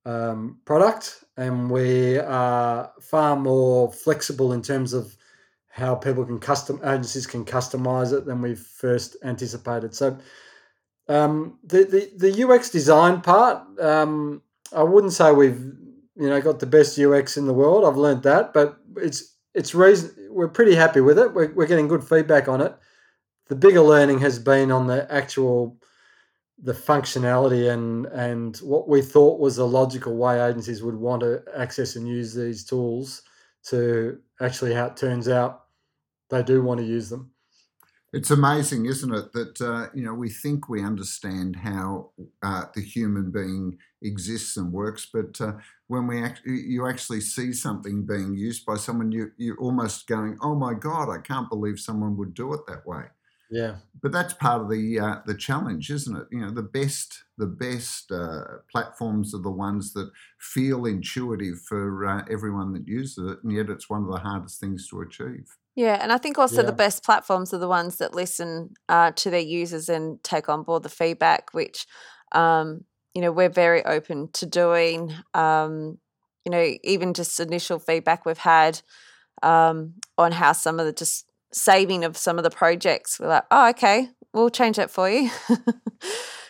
um, 0.06 0.60
product, 0.66 1.24
and 1.38 1.70
we 1.70 2.20
are 2.20 2.92
far 3.02 3.36
more 3.36 3.92
flexible 3.92 4.54
in 4.54 4.62
terms 4.62 4.94
of 4.94 5.16
how 5.70 5.96
people 5.96 6.24
can 6.24 6.39
custom 6.39 6.80
agencies 6.84 7.26
can 7.26 7.44
customize 7.44 8.16
it 8.16 8.26
than 8.26 8.42
we 8.42 8.54
first 8.54 9.18
anticipated. 9.24 9.96
So 9.96 10.18
um, 11.08 11.58
the, 11.63 11.84
the 11.86 12.30
the 12.30 12.48
UX 12.48 12.70
design 12.70 13.22
part, 13.22 13.63
um, 13.80 14.42
I 14.76 14.84
wouldn't 14.84 15.13
say 15.13 15.32
we've 15.32 15.60
you 16.16 16.30
know 16.30 16.42
got 16.42 16.60
the 16.60 16.66
best 16.66 17.00
UX 17.00 17.38
in 17.38 17.48
the 17.48 17.54
world. 17.54 17.86
I've 17.86 17.98
learned 17.98 18.24
that, 18.24 18.54
but 18.54 18.78
it's 18.98 19.36
it's 19.54 19.74
reason 19.74 20.12
we're 20.30 20.48
pretty 20.48 20.76
happy 20.76 21.02
with 21.02 21.20
it. 21.20 21.34
We're, 21.34 21.52
we're 21.54 21.68
getting 21.68 21.88
good 21.88 22.04
feedback 22.04 22.48
on 22.48 22.62
it. 22.62 22.76
The 23.48 23.56
bigger 23.56 23.82
learning 23.82 24.20
has 24.20 24.39
been 24.39 24.72
on 24.72 24.88
the 24.88 25.12
actual 25.12 25.78
the 26.62 26.74
functionality 26.74 27.72
and 27.72 28.06
and 28.08 28.58
what 28.58 28.88
we 28.88 29.02
thought 29.02 29.39
was 29.39 29.58
a 29.58 29.66
logical 29.66 30.16
way 30.16 30.39
agencies 30.39 30.84
would 30.84 30.96
want 30.96 31.22
to 31.22 31.44
access 31.56 31.96
and 31.96 32.08
use 32.08 32.34
these 32.34 32.63
tools 32.63 33.24
to 33.63 34.20
actually 34.42 34.74
how 34.74 34.86
it 34.86 34.98
turns 34.98 35.28
out 35.28 35.66
they 36.30 36.44
do 36.44 36.62
want 36.62 36.80
to 36.80 36.86
use 36.86 37.10
them. 37.10 37.32
It's 38.12 38.30
amazing, 38.30 38.86
isn't 38.86 39.12
it, 39.12 39.34
that 39.34 39.60
uh, 39.62 39.88
you 39.96 40.04
know 40.04 40.13
we 40.13 40.30
think 40.30 40.70
we 40.70 40.84
understand 40.84 41.56
how 41.56 42.12
uh, 42.44 42.66
the 42.76 42.82
human 42.82 43.32
being 43.32 43.80
exists 44.04 44.56
and 44.56 44.72
works, 44.72 45.08
but 45.12 45.42
uh, 45.42 45.54
when 45.88 46.06
we 46.06 46.22
act- 46.22 46.46
you 46.46 46.88
actually 46.88 47.22
see 47.22 47.52
something 47.54 48.06
being 48.06 48.36
used 48.36 48.68
by 48.68 48.76
someone, 48.76 49.12
you 49.12 49.32
you're 49.38 49.58
almost 49.58 50.06
going, 50.06 50.38
"Oh 50.44 50.54
my 50.54 50.76
God, 50.76 51.10
I 51.10 51.22
can't 51.22 51.50
believe 51.50 51.80
someone 51.80 52.16
would 52.18 52.36
do 52.36 52.54
it 52.54 52.62
that 52.68 52.86
way." 52.86 53.06
Yeah. 53.49 53.75
But 54.01 54.12
that's 54.12 54.34
part 54.34 54.62
of 54.62 54.69
the 54.69 54.99
uh, 54.99 55.15
the 55.25 55.36
challenge, 55.36 55.89
isn't 55.89 56.15
it? 56.15 56.27
You 56.32 56.39
know, 56.39 56.51
the 56.51 56.63
best 56.63 57.23
the 57.38 57.47
best 57.47 58.12
uh, 58.12 58.43
platforms 58.71 59.34
are 59.34 59.41
the 59.41 59.51
ones 59.51 59.93
that 59.93 60.12
feel 60.39 60.86
intuitive 60.86 61.62
for 61.62 62.06
uh, 62.06 62.23
everyone 62.29 62.73
that 62.73 62.88
uses 62.88 63.32
it, 63.32 63.39
and 63.43 63.51
yet 63.51 63.69
it's 63.69 63.89
one 63.89 64.03
of 64.03 64.12
the 64.12 64.19
hardest 64.19 64.60
things 64.60 64.88
to 64.89 65.01
achieve. 65.01 65.47
Yeah, 65.75 65.97
and 66.01 66.12
I 66.12 66.17
think 66.17 66.38
also 66.38 66.62
yeah. 66.62 66.67
the 66.67 66.73
best 66.73 67.03
platforms 67.03 67.53
are 67.53 67.60
the 67.60 67.67
ones 67.67 67.97
that 67.97 68.13
listen 68.13 68.71
uh, 68.89 69.12
to 69.12 69.29
their 69.29 69.39
users 69.39 69.89
and 69.89 70.23
take 70.23 70.49
on 70.49 70.63
board 70.63 70.84
the 70.84 70.89
feedback, 70.89 71.53
which 71.53 71.88
um, 72.34 72.84
you 73.13 73.21
know 73.21 73.32
we're 73.32 73.49
very 73.49 73.86
open 73.86 74.29
to 74.34 74.45
doing. 74.45 75.13
Um, 75.34 75.97
you 76.45 76.51
know, 76.51 76.73
even 76.84 77.13
just 77.13 77.39
initial 77.39 77.79
feedback 77.79 78.25
we've 78.25 78.38
had 78.38 78.82
um, 79.41 79.93
on 80.17 80.32
how 80.32 80.51
some 80.51 80.79
of 80.79 80.86
the 80.86 80.93
just 80.93 81.25
saving 81.54 82.04
of 82.04 82.18
some 82.18 82.38
of 82.38 82.44
the 82.44 82.50
projects. 82.50 83.20
We're 83.20 83.28
like, 83.28 83.46
oh, 83.52 83.70
okay, 83.70 84.10
we'll 84.34 84.50
change 84.50 84.78
that 84.78 84.92
for 84.92 85.10
you. 85.10 85.30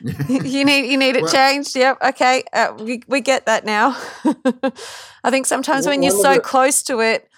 you 0.30 0.66
need 0.66 0.92
you 0.92 0.98
need 0.98 1.16
it 1.16 1.24
well, 1.24 1.32
changed. 1.32 1.76
Yep. 1.76 1.98
Okay. 2.04 2.44
Uh, 2.52 2.74
we 2.80 3.04
we 3.08 3.22
get 3.22 3.46
that 3.46 3.66
now. 3.66 3.98
I 5.24 5.30
think 5.30 5.46
sometimes 5.46 5.86
when 5.86 6.04
you're 6.04 6.12
so 6.12 6.40
close 6.40 6.84
to 6.84 7.00
it, 7.00 7.30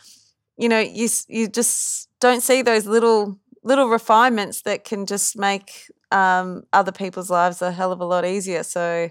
you 0.58 0.70
know, 0.70 0.80
you 0.80 1.08
you 1.28 1.48
just 1.48 2.10
don't 2.20 2.42
see 2.42 2.62
those 2.62 2.88
little 2.88 3.40
little 3.64 3.90
refinements 3.90 4.62
that 4.62 4.84
can 4.84 5.06
just 5.06 5.38
make 5.38 5.92
um, 6.12 6.64
other 6.72 6.92
people's 6.92 7.30
lives 7.30 7.62
a 7.62 7.72
hell 7.72 7.92
of 7.92 8.00
a 8.00 8.06
lot 8.06 8.26
easier. 8.26 8.64
So, 8.64 9.10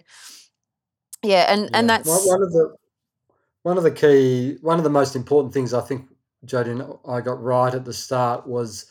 yeah, 1.22 1.52
and 1.52 1.62
yeah. 1.62 1.70
and 1.74 1.90
that's 1.90 2.08
one 2.08 2.42
of 2.42 2.52
the 2.52 2.74
one 3.62 3.78
of 3.78 3.84
the 3.84 3.92
key 3.92 4.56
one 4.62 4.78
of 4.78 4.84
the 4.84 4.90
most 4.90 5.14
important 5.14 5.54
things 5.54 5.72
I 5.72 5.80
think 5.80 6.06
And 6.52 6.84
I 7.08 7.20
got 7.20 7.42
right 7.42 7.74
at 7.74 7.84
the 7.84 7.92
start 7.92 8.46
was 8.46 8.86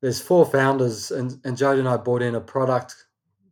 there's 0.00 0.20
four 0.20 0.46
founders, 0.46 1.10
and, 1.10 1.40
and 1.44 1.56
Jody 1.56 1.80
and 1.80 1.88
I 1.88 1.96
brought 1.96 2.22
in 2.22 2.34
a 2.34 2.40
product 2.40 2.94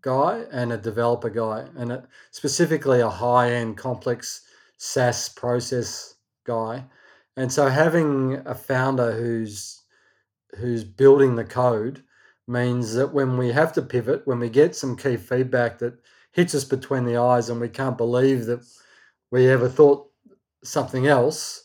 guy 0.01 0.45
and 0.53 0.73
a 0.73 0.77
developer 0.77 1.31
guy, 1.31 1.67
and 1.77 1.91
a, 1.91 2.07
specifically 2.31 3.01
a 3.01 3.09
high 3.09 3.53
end 3.53 3.77
complex 3.77 4.43
SaaS 4.77 5.29
process 5.29 6.15
guy, 6.45 6.85
and 7.37 7.53
so 7.53 7.69
having 7.69 8.41
a 8.47 8.55
founder 8.55 9.13
who's 9.13 9.83
who's 10.57 10.85
building 10.85 11.35
the 11.35 11.45
code 11.45 12.03
means 12.47 12.95
that 12.95 13.13
when 13.13 13.37
we 13.37 13.51
have 13.51 13.73
to 13.73 13.83
pivot, 13.83 14.27
when 14.27 14.39
we 14.39 14.49
get 14.49 14.77
some 14.77 14.97
key 14.97 15.17
feedback 15.17 15.79
that 15.79 15.99
hits 16.33 16.55
us 16.55 16.65
between 16.65 17.05
the 17.05 17.17
eyes 17.17 17.49
and 17.51 17.61
we 17.61 17.69
can't 17.69 17.99
believe 17.99 18.47
that 18.47 18.65
we 19.31 19.49
ever 19.49 19.69
thought 19.69 20.09
something 20.63 21.07
else, 21.07 21.65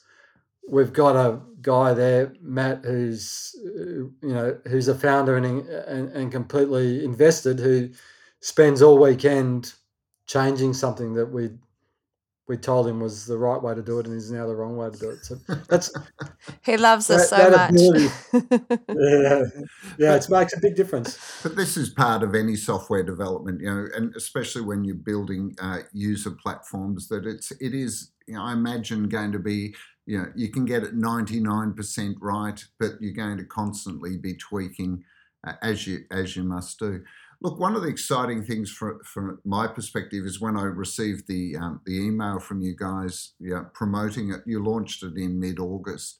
we've 0.68 0.94
got 0.94 1.16
a 1.16 1.40
guy 1.62 1.94
there, 1.94 2.34
Matt, 2.42 2.84
who's 2.84 3.56
you 3.64 4.14
know 4.22 4.58
who's 4.68 4.88
a 4.88 4.96
founder 4.96 5.38
and 5.38 5.46
and, 5.46 6.12
and 6.12 6.32
completely 6.32 7.04
invested, 7.04 7.60
who 7.60 7.90
spends 8.40 8.82
all 8.82 8.98
weekend 8.98 9.74
changing 10.26 10.74
something 10.74 11.14
that 11.14 11.28
we 11.28 11.50
we 12.52 12.58
told 12.58 12.86
him 12.86 13.00
was 13.00 13.26
the 13.26 13.38
right 13.38 13.62
way 13.64 13.74
to 13.74 13.82
do 13.82 14.00
it 14.00 14.06
and 14.06 14.18
is 14.18 14.30
now 14.30 14.46
the 14.46 14.54
wrong 14.54 14.76
way 14.76 14.90
to 14.90 14.98
do 14.98 15.10
it. 15.10 15.24
So 15.24 15.36
that's 15.70 15.90
he 16.62 16.76
loves 16.76 17.10
us 17.10 17.30
so 17.30 17.50
that 17.50 17.72
much. 17.72 18.82
yeah, 18.90 19.44
yeah, 19.98 20.16
it 20.16 20.30
makes 20.30 20.52
a 20.52 20.60
big 20.60 20.76
difference. 20.76 21.18
But 21.44 21.56
this 21.56 21.78
is 21.78 21.92
part 21.92 22.24
of 22.24 22.36
any 22.36 22.58
software 22.58 23.04
development, 23.04 23.62
you 23.62 23.74
know, 23.74 23.88
and 23.96 24.14
especially 24.18 24.64
when 24.64 24.84
you're 24.84 24.96
building 24.96 25.56
uh, 25.62 25.80
user 25.94 26.32
platforms. 26.32 27.08
That 27.08 27.26
it's 27.26 27.52
it 27.52 27.74
is, 27.74 28.12
you 28.28 28.34
know, 28.34 28.44
I 28.44 28.52
imagine 28.52 29.08
going 29.08 29.32
to 29.32 29.40
be, 29.40 29.74
you 30.12 30.18
know, 30.18 30.28
you 30.36 30.50
can 30.50 30.66
get 30.66 30.84
it 30.84 30.94
99% 30.94 32.16
right, 32.20 32.66
but 32.78 32.92
you're 33.00 33.14
going 33.14 33.38
to 33.38 33.46
constantly 33.46 34.18
be 34.18 34.34
tweaking 34.34 35.06
uh, 35.48 35.54
as 35.62 35.88
you 35.88 36.00
as 36.12 36.36
you 36.36 36.44
must 36.44 36.78
do. 36.80 37.02
Look, 37.40 37.58
one 37.58 37.78
of 37.78 37.82
the 37.82 37.88
exciting 37.88 38.44
things 38.44 38.70
from, 38.70 39.00
from 39.06 39.40
my 39.46 39.68
perspective 39.68 40.26
is 40.26 40.42
when 40.42 40.58
I 40.58 40.64
received 40.64 41.30
the 41.30 41.56
um, 41.56 41.80
the 41.86 41.98
email 41.98 42.40
from 42.40 42.62
you 42.62 42.76
guys 42.76 43.36
promoting 43.74 44.32
it. 44.32 44.42
You 44.46 44.62
launched 44.62 45.02
it 45.02 45.16
in 45.16 45.40
mid 45.40 45.60
August. 45.60 46.20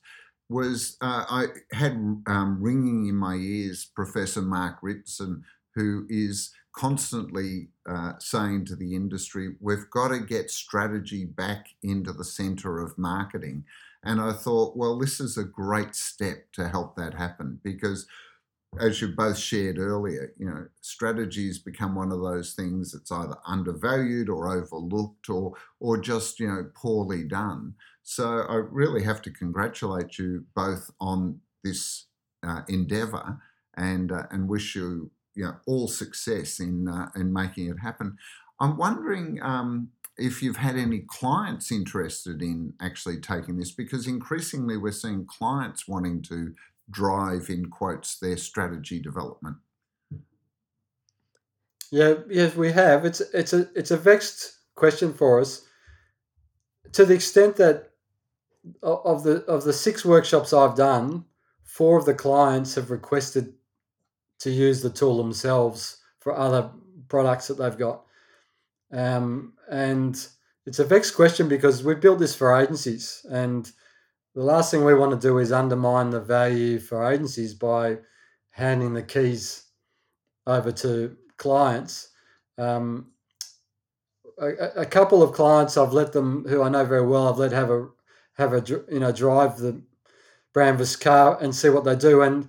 Was 0.50 0.96
uh, 1.02 1.26
I 1.30 1.48
had 1.74 1.92
um, 2.28 2.60
ringing 2.62 3.08
in 3.08 3.16
my 3.18 3.36
ears 3.36 3.92
Professor 3.94 4.42
Mark 4.42 4.78
Ritson, 4.82 5.44
who 5.76 6.06
is 6.08 6.54
constantly 6.74 7.70
uh, 7.90 8.14
saying 8.20 8.66
to 8.66 8.76
the 8.76 8.96
industry, 8.96 9.56
"We've 9.60 9.90
got 9.90 10.10
to 10.10 10.20
get 10.20 10.52
strategy 10.52 11.26
back 11.26 11.70
into 11.84 12.14
the 12.14 12.24
centre 12.24 12.80
of 12.80 12.98
marketing." 12.98 13.66
And 14.04 14.20
I 14.20 14.34
thought, 14.34 14.76
well, 14.76 14.98
this 14.98 15.20
is 15.20 15.38
a 15.38 15.44
great 15.44 15.94
step 15.94 16.52
to 16.54 16.70
help 16.70 16.96
that 16.96 17.14
happen 17.14 17.60
because 17.64 18.08
as 18.80 19.02
you 19.02 19.10
both 19.10 19.38
shared 19.38 19.78
earlier, 19.78 20.34
you 20.38 20.46
know, 20.46 20.68
strategies 20.80 21.60
become 21.60 21.94
one 21.94 22.12
of 22.12 22.22
those 22.22 22.54
things 22.54 22.94
that's 22.94 23.12
either 23.12 23.36
undervalued 23.46 24.30
or 24.30 24.48
overlooked 24.48 25.30
or 25.30 25.54
or 25.80 25.98
just, 25.98 26.40
you 26.40 26.48
know, 26.48 26.70
poorly 26.74 27.24
done. 27.24 27.76
So 28.04 28.42
I 28.42 28.56
really 28.56 29.04
have 29.04 29.22
to 29.24 29.32
congratulate 29.32 30.18
you 30.18 30.46
both 30.56 30.90
on 31.00 31.42
this 31.64 32.08
uh, 32.44 32.62
endeavor 32.70 33.42
and 33.76 34.12
uh, 34.12 34.28
and 34.32 34.48
wish 34.48 34.76
you 34.76 35.12
you 35.36 35.46
know 35.46 35.56
all 35.66 35.88
success 35.88 36.60
in 36.60 36.88
uh, 36.88 37.10
in 37.16 37.32
making 37.32 37.70
it 37.70 37.78
happen. 37.78 38.18
I'm 38.60 38.78
wondering 38.78 39.40
um, 39.42 39.90
if 40.18 40.44
you've 40.44 40.58
had 40.58 40.76
any 40.76 41.00
clients 41.08 41.72
interested 41.72 42.42
in 42.42 42.74
actually 42.80 43.20
taking 43.20 43.58
this 43.58 43.72
because 43.72 44.08
increasingly 44.08 44.78
we're 44.78 44.92
seeing 44.92 45.26
clients 45.26 45.88
wanting 45.88 46.22
to 46.24 46.54
drive 46.92 47.50
in 47.50 47.70
quotes 47.70 48.20
their 48.20 48.38
strategy 48.38 49.00
development? 49.00 49.58
Yeah, 51.92 52.16
yes, 52.30 52.56
we 52.56 52.72
have. 52.72 53.06
It's 53.06 53.20
it's 53.34 53.54
a 53.54 53.68
it's 53.76 53.92
a 53.92 53.98
vexed 53.98 54.60
question 54.76 55.14
for 55.14 55.42
us, 55.42 55.66
to 56.94 57.06
the 57.06 57.14
extent 57.14 57.58
that 57.58 57.92
of 58.82 59.24
the 59.24 59.44
of 59.46 59.64
the 59.64 59.74
six 59.74 60.06
workshops 60.06 60.54
I've 60.54 60.76
done, 60.76 61.26
four 61.64 61.98
of 61.98 62.06
the 62.06 62.14
clients 62.14 62.76
have 62.76 62.92
requested 62.92 63.54
to 64.42 64.52
use 64.52 64.82
the 64.82 64.90
tool 64.90 65.18
themselves 65.18 65.98
for 66.20 66.38
other 66.38 66.70
products 67.10 67.48
that 67.48 67.58
they've 67.58 67.78
got, 67.78 68.04
um, 68.92 69.54
and 69.70 70.28
it's 70.66 70.80
a 70.80 70.86
vexed 70.86 71.16
question 71.16 71.48
because 71.48 71.84
we 71.84 71.96
built 71.96 72.20
this 72.20 72.36
for 72.36 72.56
agencies 72.56 73.26
and 73.30 73.72
the 74.34 74.44
last 74.44 74.72
thing 74.72 74.86
we 74.86 74.94
want 74.94 75.12
to 75.12 75.28
do 75.28 75.40
is 75.40 75.52
undermine 75.52 76.10
the 76.10 76.22
value 76.22 76.80
for 76.80 77.12
agencies 77.12 77.54
by 77.54 77.98
handing 78.52 78.94
the 78.94 79.04
keys 79.04 79.66
over 80.48 80.72
to 80.72 81.18
clients. 81.38 82.10
Um, 82.58 83.08
a, 84.40 84.82
a, 84.82 84.86
couple 84.86 85.22
of 85.22 85.34
clients 85.34 85.78
I've 85.78 85.94
let 85.94 86.14
them, 86.14 86.46
who 86.48 86.62
I 86.62 86.70
know 86.70 86.86
very 86.86 87.06
well, 87.06 87.28
I've 87.28 87.38
let 87.38 87.52
have 87.52 87.70
a 87.70 87.90
have 88.36 88.54
a 88.54 88.64
you 88.90 89.00
know 89.00 89.12
drive 89.12 89.58
the 89.58 89.82
Brandvas 90.54 91.00
car 91.00 91.38
and 91.42 91.54
see 91.54 91.70
what 91.70 91.84
they 91.84 91.96
do. 91.96 92.22
And 92.22 92.48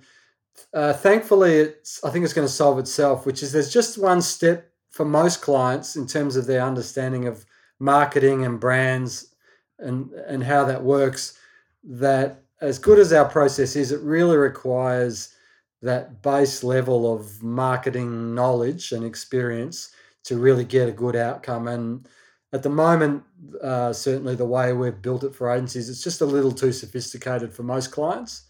uh, 0.73 0.93
thankfully, 0.93 1.55
it's 1.55 2.03
I 2.03 2.09
think 2.09 2.25
it's 2.25 2.33
going 2.33 2.47
to 2.47 2.53
solve 2.53 2.79
itself. 2.79 3.25
Which 3.25 3.43
is 3.43 3.51
there's 3.51 3.71
just 3.71 3.97
one 3.97 4.21
step 4.21 4.69
for 4.89 5.05
most 5.05 5.41
clients 5.41 5.95
in 5.95 6.07
terms 6.07 6.35
of 6.35 6.45
their 6.45 6.61
understanding 6.61 7.27
of 7.27 7.45
marketing 7.79 8.45
and 8.45 8.59
brands 8.59 9.33
and 9.79 10.11
and 10.27 10.43
how 10.43 10.65
that 10.65 10.83
works 10.83 11.37
that 11.83 12.43
as 12.61 12.79
good 12.79 12.97
as 12.97 13.11
our 13.11 13.25
process 13.25 13.75
is, 13.75 13.91
it 13.91 13.99
really 14.01 14.37
requires 14.37 15.35
that 15.81 16.21
base 16.21 16.63
level 16.63 17.13
of 17.13 17.43
marketing 17.43 18.33
knowledge 18.33 18.93
and 18.93 19.03
experience 19.03 19.91
to 20.23 20.37
really 20.37 20.63
get 20.63 20.87
a 20.87 20.93
good 20.93 21.15
outcome. 21.15 21.67
And 21.67 22.07
at 22.53 22.63
the 22.63 22.69
moment, 22.69 23.23
uh, 23.61 23.91
certainly 23.91 24.35
the 24.35 24.45
way 24.45 24.71
we've 24.71 25.01
built 25.01 25.25
it 25.25 25.35
for 25.35 25.51
agencies, 25.51 25.89
it's 25.89 26.03
just 26.03 26.21
a 26.21 26.25
little 26.25 26.53
too 26.53 26.71
sophisticated 26.71 27.53
for 27.53 27.63
most 27.63 27.91
clients. 27.91 28.43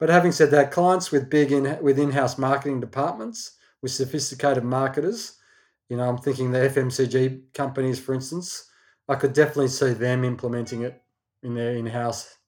But 0.00 0.08
having 0.08 0.32
said 0.32 0.50
that, 0.50 0.72
clients 0.72 1.12
with 1.12 1.30
big 1.30 1.52
in 1.52 1.78
with 1.82 1.98
in-house 1.98 2.38
marketing 2.38 2.80
departments, 2.80 3.52
with 3.82 3.92
sophisticated 3.92 4.64
marketers, 4.64 5.36
you 5.90 5.98
know, 5.98 6.08
I'm 6.08 6.18
thinking 6.18 6.50
the 6.50 6.58
FMCG 6.60 7.52
companies, 7.52 8.00
for 8.00 8.14
instance, 8.14 8.70
I 9.08 9.16
could 9.16 9.34
definitely 9.34 9.68
see 9.68 9.92
them 9.92 10.24
implementing 10.24 10.82
it 10.82 11.02
in 11.42 11.54
their 11.54 11.74
in-house. 11.74 12.38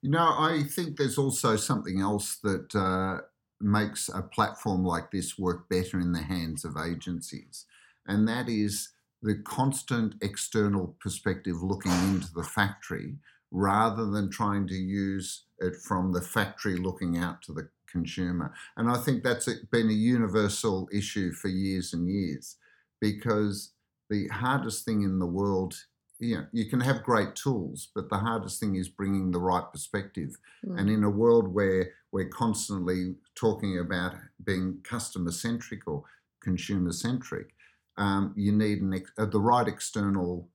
You 0.00 0.10
know, 0.10 0.34
I 0.38 0.62
think 0.70 0.96
there's 0.96 1.18
also 1.18 1.56
something 1.56 2.00
else 2.00 2.38
that 2.42 2.74
uh, 2.74 3.22
makes 3.60 4.08
a 4.08 4.22
platform 4.22 4.84
like 4.84 5.10
this 5.10 5.38
work 5.38 5.68
better 5.68 6.00
in 6.00 6.12
the 6.12 6.22
hands 6.22 6.64
of 6.64 6.76
agencies, 6.78 7.66
and 8.06 8.26
that 8.26 8.48
is 8.48 8.90
the 9.20 9.34
constant 9.44 10.14
external 10.22 10.96
perspective 11.00 11.60
looking 11.60 11.92
into 12.08 12.32
the 12.32 12.44
factory 12.44 13.16
rather 13.50 14.06
than 14.06 14.30
trying 14.30 14.66
to 14.68 14.74
use 14.74 15.44
it 15.60 15.76
from 15.76 16.12
the 16.12 16.20
factory 16.20 16.76
looking 16.76 17.18
out 17.18 17.42
to 17.42 17.52
the 17.52 17.68
consumer. 17.90 18.52
And 18.76 18.90
I 18.90 18.98
think 18.98 19.22
that's 19.22 19.48
been 19.70 19.88
a 19.88 19.92
universal 19.92 20.88
issue 20.92 21.32
for 21.32 21.48
years 21.48 21.92
and 21.92 22.08
years 22.08 22.56
because 23.00 23.72
the 24.10 24.28
hardest 24.28 24.84
thing 24.84 25.02
in 25.02 25.18
the 25.18 25.26
world 25.26 25.74
you 26.18 26.36
know, 26.36 26.46
you 26.52 26.64
can 26.66 26.80
have 26.80 27.04
great 27.04 27.34
tools, 27.36 27.88
but 27.94 28.08
the 28.08 28.18
hardest 28.18 28.58
thing 28.58 28.74
is 28.74 28.88
bringing 28.88 29.30
the 29.30 29.38
right 29.38 29.64
perspective. 29.72 30.36
Mm. 30.66 30.80
And 30.80 30.90
in 30.90 31.04
a 31.04 31.10
world 31.10 31.54
where 31.54 31.90
we're 32.10 32.28
constantly 32.28 33.14
talking 33.34 33.78
about 33.78 34.14
being 34.44 34.78
customer 34.82 35.30
centric 35.30 35.86
or 35.86 36.02
consumer 36.42 36.92
centric, 36.92 37.54
um, 37.96 38.32
you 38.36 38.52
need 38.52 38.82
an 38.82 38.94
ex- 38.94 39.12
uh, 39.16 39.26
the 39.26 39.40
right 39.40 39.68
external 39.68 40.48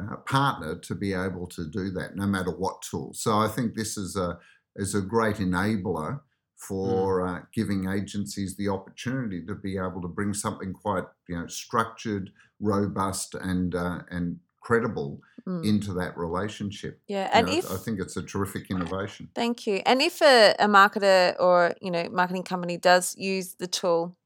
uh, 0.00 0.16
partner 0.26 0.76
to 0.76 0.94
be 0.94 1.12
able 1.12 1.46
to 1.46 1.66
do 1.66 1.90
that, 1.90 2.16
no 2.16 2.26
matter 2.26 2.50
what 2.50 2.82
tool. 2.82 3.12
So 3.14 3.38
I 3.38 3.48
think 3.48 3.74
this 3.74 3.96
is 3.96 4.16
a 4.16 4.38
is 4.76 4.94
a 4.94 5.00
great 5.00 5.36
enabler 5.36 6.20
for 6.56 7.20
mm. 7.20 7.38
uh, 7.38 7.42
giving 7.52 7.88
agencies 7.88 8.56
the 8.56 8.68
opportunity 8.68 9.44
to 9.46 9.54
be 9.54 9.76
able 9.76 10.00
to 10.02 10.08
bring 10.08 10.34
something 10.34 10.72
quite 10.72 11.04
you 11.28 11.38
know 11.38 11.46
structured, 11.46 12.30
robust, 12.60 13.34
and 13.34 13.74
uh, 13.74 14.00
and 14.10 14.38
credible 14.60 15.20
mm. 15.46 15.64
into 15.64 15.92
that 15.94 16.16
relationship. 16.16 17.00
Yeah, 17.08 17.30
and 17.32 17.48
you 17.48 17.54
know, 17.54 17.58
if 17.60 17.70
I 17.72 17.76
think 17.76 18.00
it's 18.00 18.16
a 18.16 18.22
terrific 18.22 18.70
innovation. 18.70 19.30
Thank 19.34 19.66
you. 19.66 19.82
And 19.86 20.02
if 20.02 20.20
a, 20.20 20.54
a 20.58 20.66
marketer 20.66 21.34
or 21.40 21.74
you 21.80 21.90
know 21.90 22.08
marketing 22.10 22.42
company 22.42 22.76
does 22.76 23.16
use 23.16 23.54
the 23.54 23.66
tool, 23.66 24.16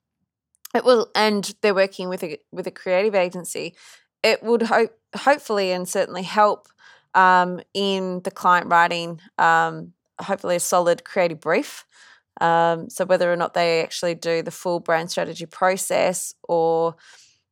it 0.74 0.84
will, 0.84 1.10
and 1.14 1.54
they're 1.60 1.74
working 1.74 2.08
with 2.08 2.22
a 2.24 2.38
with 2.50 2.66
a 2.66 2.70
creative 2.70 3.14
agency, 3.14 3.74
it 4.22 4.42
would 4.42 4.62
hope 4.62 4.92
hopefully 5.14 5.72
and 5.72 5.88
certainly 5.88 6.22
help 6.22 6.68
um, 7.14 7.60
in 7.74 8.20
the 8.24 8.30
client 8.30 8.68
writing. 8.68 9.20
Um, 9.38 9.92
hopefully, 10.20 10.56
a 10.56 10.60
solid 10.60 11.04
creative 11.04 11.40
brief. 11.40 11.84
Um, 12.40 12.88
so 12.88 13.04
whether 13.04 13.30
or 13.32 13.36
not 13.36 13.54
they 13.54 13.82
actually 13.82 14.14
do 14.14 14.42
the 14.42 14.50
full 14.50 14.80
brand 14.80 15.10
strategy 15.10 15.46
process 15.46 16.34
or 16.48 16.96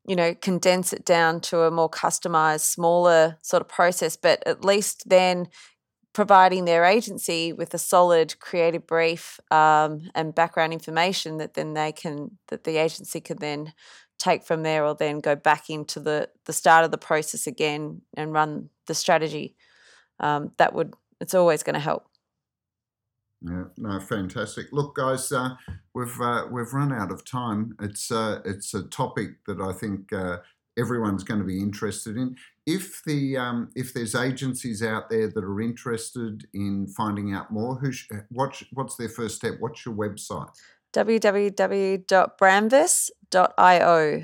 you 0.06 0.16
know, 0.16 0.34
condense 0.34 0.92
it 0.92 1.04
down 1.04 1.40
to 1.40 1.60
a 1.60 1.70
more 1.70 1.90
customized, 1.90 2.62
smaller 2.62 3.38
sort 3.42 3.60
of 3.60 3.68
process, 3.68 4.16
but 4.16 4.42
at 4.46 4.64
least 4.64 5.08
then 5.08 5.46
providing 6.12 6.64
their 6.64 6.84
agency 6.84 7.52
with 7.52 7.72
a 7.74 7.78
solid 7.78 8.38
creative 8.40 8.86
brief 8.86 9.38
um, 9.50 10.10
and 10.14 10.34
background 10.34 10.72
information 10.72 11.36
that 11.36 11.54
then 11.54 11.74
they 11.74 11.92
can 11.92 12.38
that 12.48 12.64
the 12.64 12.78
agency 12.78 13.20
can 13.20 13.36
then 13.38 13.72
take 14.20 14.44
from 14.44 14.62
there 14.62 14.84
or 14.84 14.94
then 14.94 15.18
go 15.18 15.34
back 15.34 15.70
into 15.70 15.98
the 15.98 16.28
the 16.44 16.52
start 16.52 16.84
of 16.84 16.90
the 16.90 16.98
process 16.98 17.46
again 17.46 18.02
and 18.16 18.32
run 18.32 18.68
the 18.86 18.94
strategy 18.94 19.56
um, 20.20 20.52
that 20.58 20.74
would 20.74 20.94
it's 21.20 21.34
always 21.34 21.62
going 21.62 21.74
to 21.74 21.80
help. 21.80 22.06
Yeah, 23.42 23.64
no, 23.78 23.98
fantastic. 24.00 24.66
Look, 24.70 24.96
guys, 24.96 25.32
uh, 25.32 25.54
we've 25.94 26.20
uh, 26.20 26.46
we've 26.50 26.74
run 26.74 26.92
out 26.92 27.10
of 27.10 27.24
time. 27.24 27.74
It's 27.80 28.12
uh, 28.12 28.40
it's 28.44 28.74
a 28.74 28.82
topic 28.82 29.30
that 29.46 29.60
I 29.60 29.72
think 29.72 30.12
uh, 30.12 30.38
everyone's 30.78 31.24
going 31.24 31.40
to 31.40 31.46
be 31.46 31.60
interested 31.60 32.18
in. 32.18 32.36
If 32.66 33.02
the 33.06 33.38
um, 33.38 33.70
if 33.74 33.94
there's 33.94 34.14
agencies 34.14 34.82
out 34.82 35.08
there 35.08 35.28
that 35.28 35.42
are 35.42 35.60
interested 35.60 36.46
in 36.52 36.86
finding 36.88 37.32
out 37.32 37.50
more, 37.50 37.76
who 37.76 37.92
sh- 37.92 38.10
what 38.28 38.62
what's 38.74 38.96
their 38.96 39.08
first 39.08 39.36
step? 39.36 39.54
What's 39.58 39.86
your 39.86 39.94
website? 39.94 40.50
www.brandvas.io 40.92 43.19
io. 43.34 44.22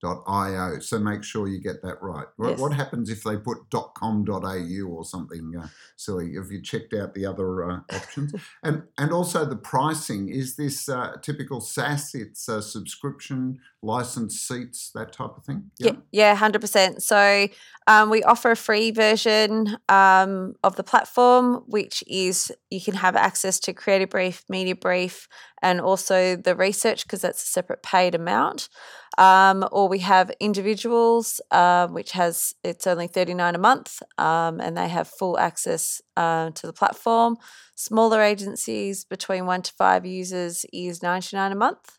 dot 0.00 0.22
.Io. 0.28 0.78
So 0.78 0.98
make 1.00 1.24
sure 1.24 1.48
you 1.48 1.60
get 1.60 1.82
that 1.82 2.00
right. 2.00 2.26
What, 2.36 2.50
Yes. 2.50 2.58
what 2.60 2.72
happens 2.72 3.10
if 3.10 3.24
they 3.24 3.36
put 3.36 3.58
.com.au 3.94 4.86
or 4.86 5.04
something 5.04 5.54
uh, 5.60 5.66
silly? 5.96 6.34
Have 6.36 6.52
you 6.52 6.62
checked 6.62 6.94
out 6.94 7.14
the 7.14 7.26
other 7.26 7.68
uh, 7.68 7.80
options? 7.92 8.32
and 8.62 8.84
and 8.96 9.10
also 9.12 9.44
the 9.44 9.56
pricing 9.56 10.28
is 10.28 10.54
this 10.54 10.88
uh, 10.88 11.16
typical 11.20 11.60
SaaS? 11.60 12.14
It's 12.14 12.46
a 12.46 12.62
subscription, 12.62 13.58
licensed 13.82 14.46
seats, 14.46 14.90
that 14.94 15.12
type 15.12 15.36
of 15.36 15.44
thing. 15.44 15.70
Yeah, 15.78 15.92
yeah, 16.10 16.34
hundred 16.34 16.60
percent. 16.60 17.02
So 17.02 17.48
um, 17.86 18.10
we 18.10 18.22
offer 18.22 18.50
a 18.50 18.56
free 18.56 18.90
version 18.90 19.76
um, 19.88 20.54
of 20.64 20.76
the 20.76 20.82
platform, 20.82 21.62
which 21.66 22.02
is 22.06 22.52
you 22.70 22.80
can 22.80 22.94
have 22.94 23.16
access 23.16 23.60
to 23.60 23.72
Creative 23.72 24.10
Brief, 24.10 24.44
Media 24.48 24.74
Brief, 24.74 25.28
and 25.62 25.80
also 25.80 26.36
the 26.36 26.56
research 26.56 27.04
because 27.04 27.20
that's 27.20 27.42
a 27.42 27.46
separate 27.46 27.82
paid 27.82 28.14
amount. 28.14 28.68
Um, 29.16 29.66
or 29.72 29.88
we 29.88 29.98
have 30.00 30.30
individuals, 30.38 31.40
uh, 31.50 31.88
which 31.88 32.12
has 32.12 32.54
it's 32.62 32.86
only 32.86 33.08
thirty 33.08 33.34
nine 33.34 33.54
a 33.54 33.58
month, 33.58 34.00
um, 34.16 34.60
and 34.60 34.76
they 34.76 34.88
have 34.88 35.08
full 35.08 35.38
access 35.38 36.00
uh, 36.16 36.50
to 36.50 36.66
the 36.66 36.72
platform. 36.72 37.36
Smaller 37.74 38.20
agencies 38.22 39.04
between 39.04 39.46
one 39.46 39.62
to 39.62 39.72
five 39.72 40.04
users 40.04 40.64
is 40.72 41.02
ninety 41.02 41.36
nine 41.36 41.52
a 41.52 41.56
month, 41.56 41.98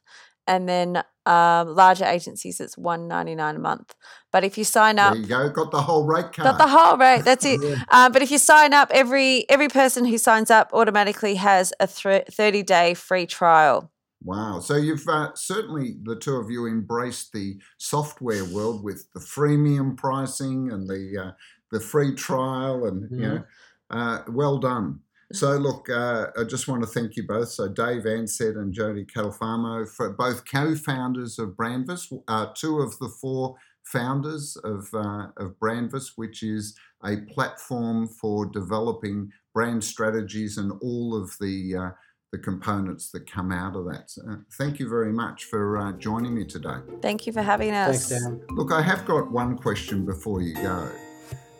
and 0.49 0.67
then 0.67 1.03
um, 1.27 1.75
larger 1.75 2.05
agencies 2.05 2.59
it's 2.59 2.75
one 2.77 3.07
ninety 3.07 3.35
nine 3.35 3.55
a 3.55 3.59
month. 3.59 3.93
But 4.31 4.43
if 4.43 4.57
you 4.57 4.63
sign 4.63 4.97
up, 4.97 5.13
There 5.13 5.21
you 5.21 5.27
go. 5.27 5.49
Got 5.49 5.71
the 5.71 5.81
whole 5.83 6.05
rate 6.05 6.33
card. 6.33 6.45
got 6.49 6.57
the 6.57 6.67
whole 6.67 6.97
rate. 6.97 7.23
That's 7.23 7.45
it. 7.45 7.59
Yeah. 7.69 7.83
Uh, 7.89 8.09
but 8.09 8.21
if 8.21 8.31
you 8.31 8.39
sign 8.39 8.73
up, 8.73 8.89
every 8.91 9.47
every 9.49 9.69
person 9.69 10.05
who 10.05 10.17
signs 10.17 10.49
up 10.49 10.71
automatically 10.73 11.35
has 11.35 11.71
a 11.79 11.87
thirty 11.87 12.63
day 12.63 12.95
free 12.95 13.27
trial. 13.27 13.91
Wow. 14.23 14.59
So 14.59 14.75
you've 14.75 15.07
uh, 15.07 15.31
certainly, 15.35 15.95
the 16.03 16.15
two 16.15 16.35
of 16.35 16.49
you, 16.49 16.65
embraced 16.67 17.31
the 17.31 17.57
software 17.77 18.43
world 18.43 18.83
with 18.83 19.07
the 19.13 19.19
freemium 19.21 19.95
pricing 19.95 20.71
and 20.71 20.89
the 20.89 21.03
uh, 21.25 21.31
the 21.71 21.79
free 21.79 22.15
trial, 22.15 22.85
and 22.85 23.07
you 23.11 23.21
know, 23.27 23.43
uh, 23.91 24.23
well 24.27 24.57
done. 24.57 25.01
So 25.31 25.57
look, 25.57 25.89
uh, 25.89 26.27
I 26.39 26.43
just 26.43 26.67
want 26.67 26.81
to 26.81 26.87
thank 26.87 27.15
you 27.15 27.27
both. 27.27 27.49
So 27.49 27.67
Dave 27.67 28.03
Ansett 28.03 28.57
and 28.57 28.73
Jody 28.73 29.05
Calfamo, 29.05 29.87
for 29.87 30.09
both 30.09 30.43
co-founders 30.51 31.37
of 31.37 31.49
Brandvas, 31.49 32.11
uh, 32.27 32.47
two 32.55 32.79
of 32.79 32.97
the 32.97 33.09
four 33.21 33.55
founders 33.83 34.57
of 34.63 34.87
uh, 34.93 35.27
of 35.37 35.59
Brandvas, 35.59 36.13
which 36.15 36.41
is 36.41 36.75
a 37.03 37.17
platform 37.33 38.07
for 38.07 38.45
developing 38.45 39.31
brand 39.53 39.83
strategies 39.83 40.57
and 40.57 40.71
all 40.81 41.15
of 41.15 41.35
the 41.39 41.75
uh, 41.75 41.89
the 42.31 42.37
components 42.37 43.09
that 43.11 43.29
come 43.29 43.51
out 43.51 43.75
of 43.75 43.85
that. 43.85 44.09
So, 44.09 44.21
uh, 44.29 44.35
thank 44.57 44.79
you 44.79 44.87
very 44.87 45.11
much 45.11 45.45
for 45.45 45.77
uh, 45.77 45.91
joining 45.93 46.35
me 46.35 46.45
today. 46.45 46.77
Thank 47.01 47.25
you 47.25 47.33
for 47.33 47.41
having 47.41 47.71
us. 47.71 48.09
Thanks, 48.09 48.23
Dan. 48.23 48.41
Look, 48.51 48.71
I 48.71 48.81
have 48.81 49.05
got 49.05 49.31
one 49.31 49.57
question 49.57 50.05
before 50.05 50.41
you 50.41 50.53
go, 50.55 50.89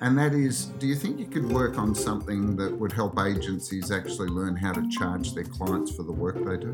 and 0.01 0.17
that 0.17 0.33
is 0.33 0.65
do 0.79 0.87
you 0.87 0.95
think 0.95 1.19
you 1.19 1.25
could 1.25 1.51
work 1.51 1.77
on 1.77 1.93
something 1.93 2.55
that 2.55 2.71
would 2.77 2.91
help 2.91 3.19
agencies 3.19 3.91
actually 3.91 4.29
learn 4.29 4.55
how 4.55 4.71
to 4.71 4.87
charge 4.89 5.33
their 5.33 5.43
clients 5.43 5.91
for 5.91 6.03
the 6.03 6.11
work 6.11 6.35
they 6.35 6.57
do? 6.57 6.73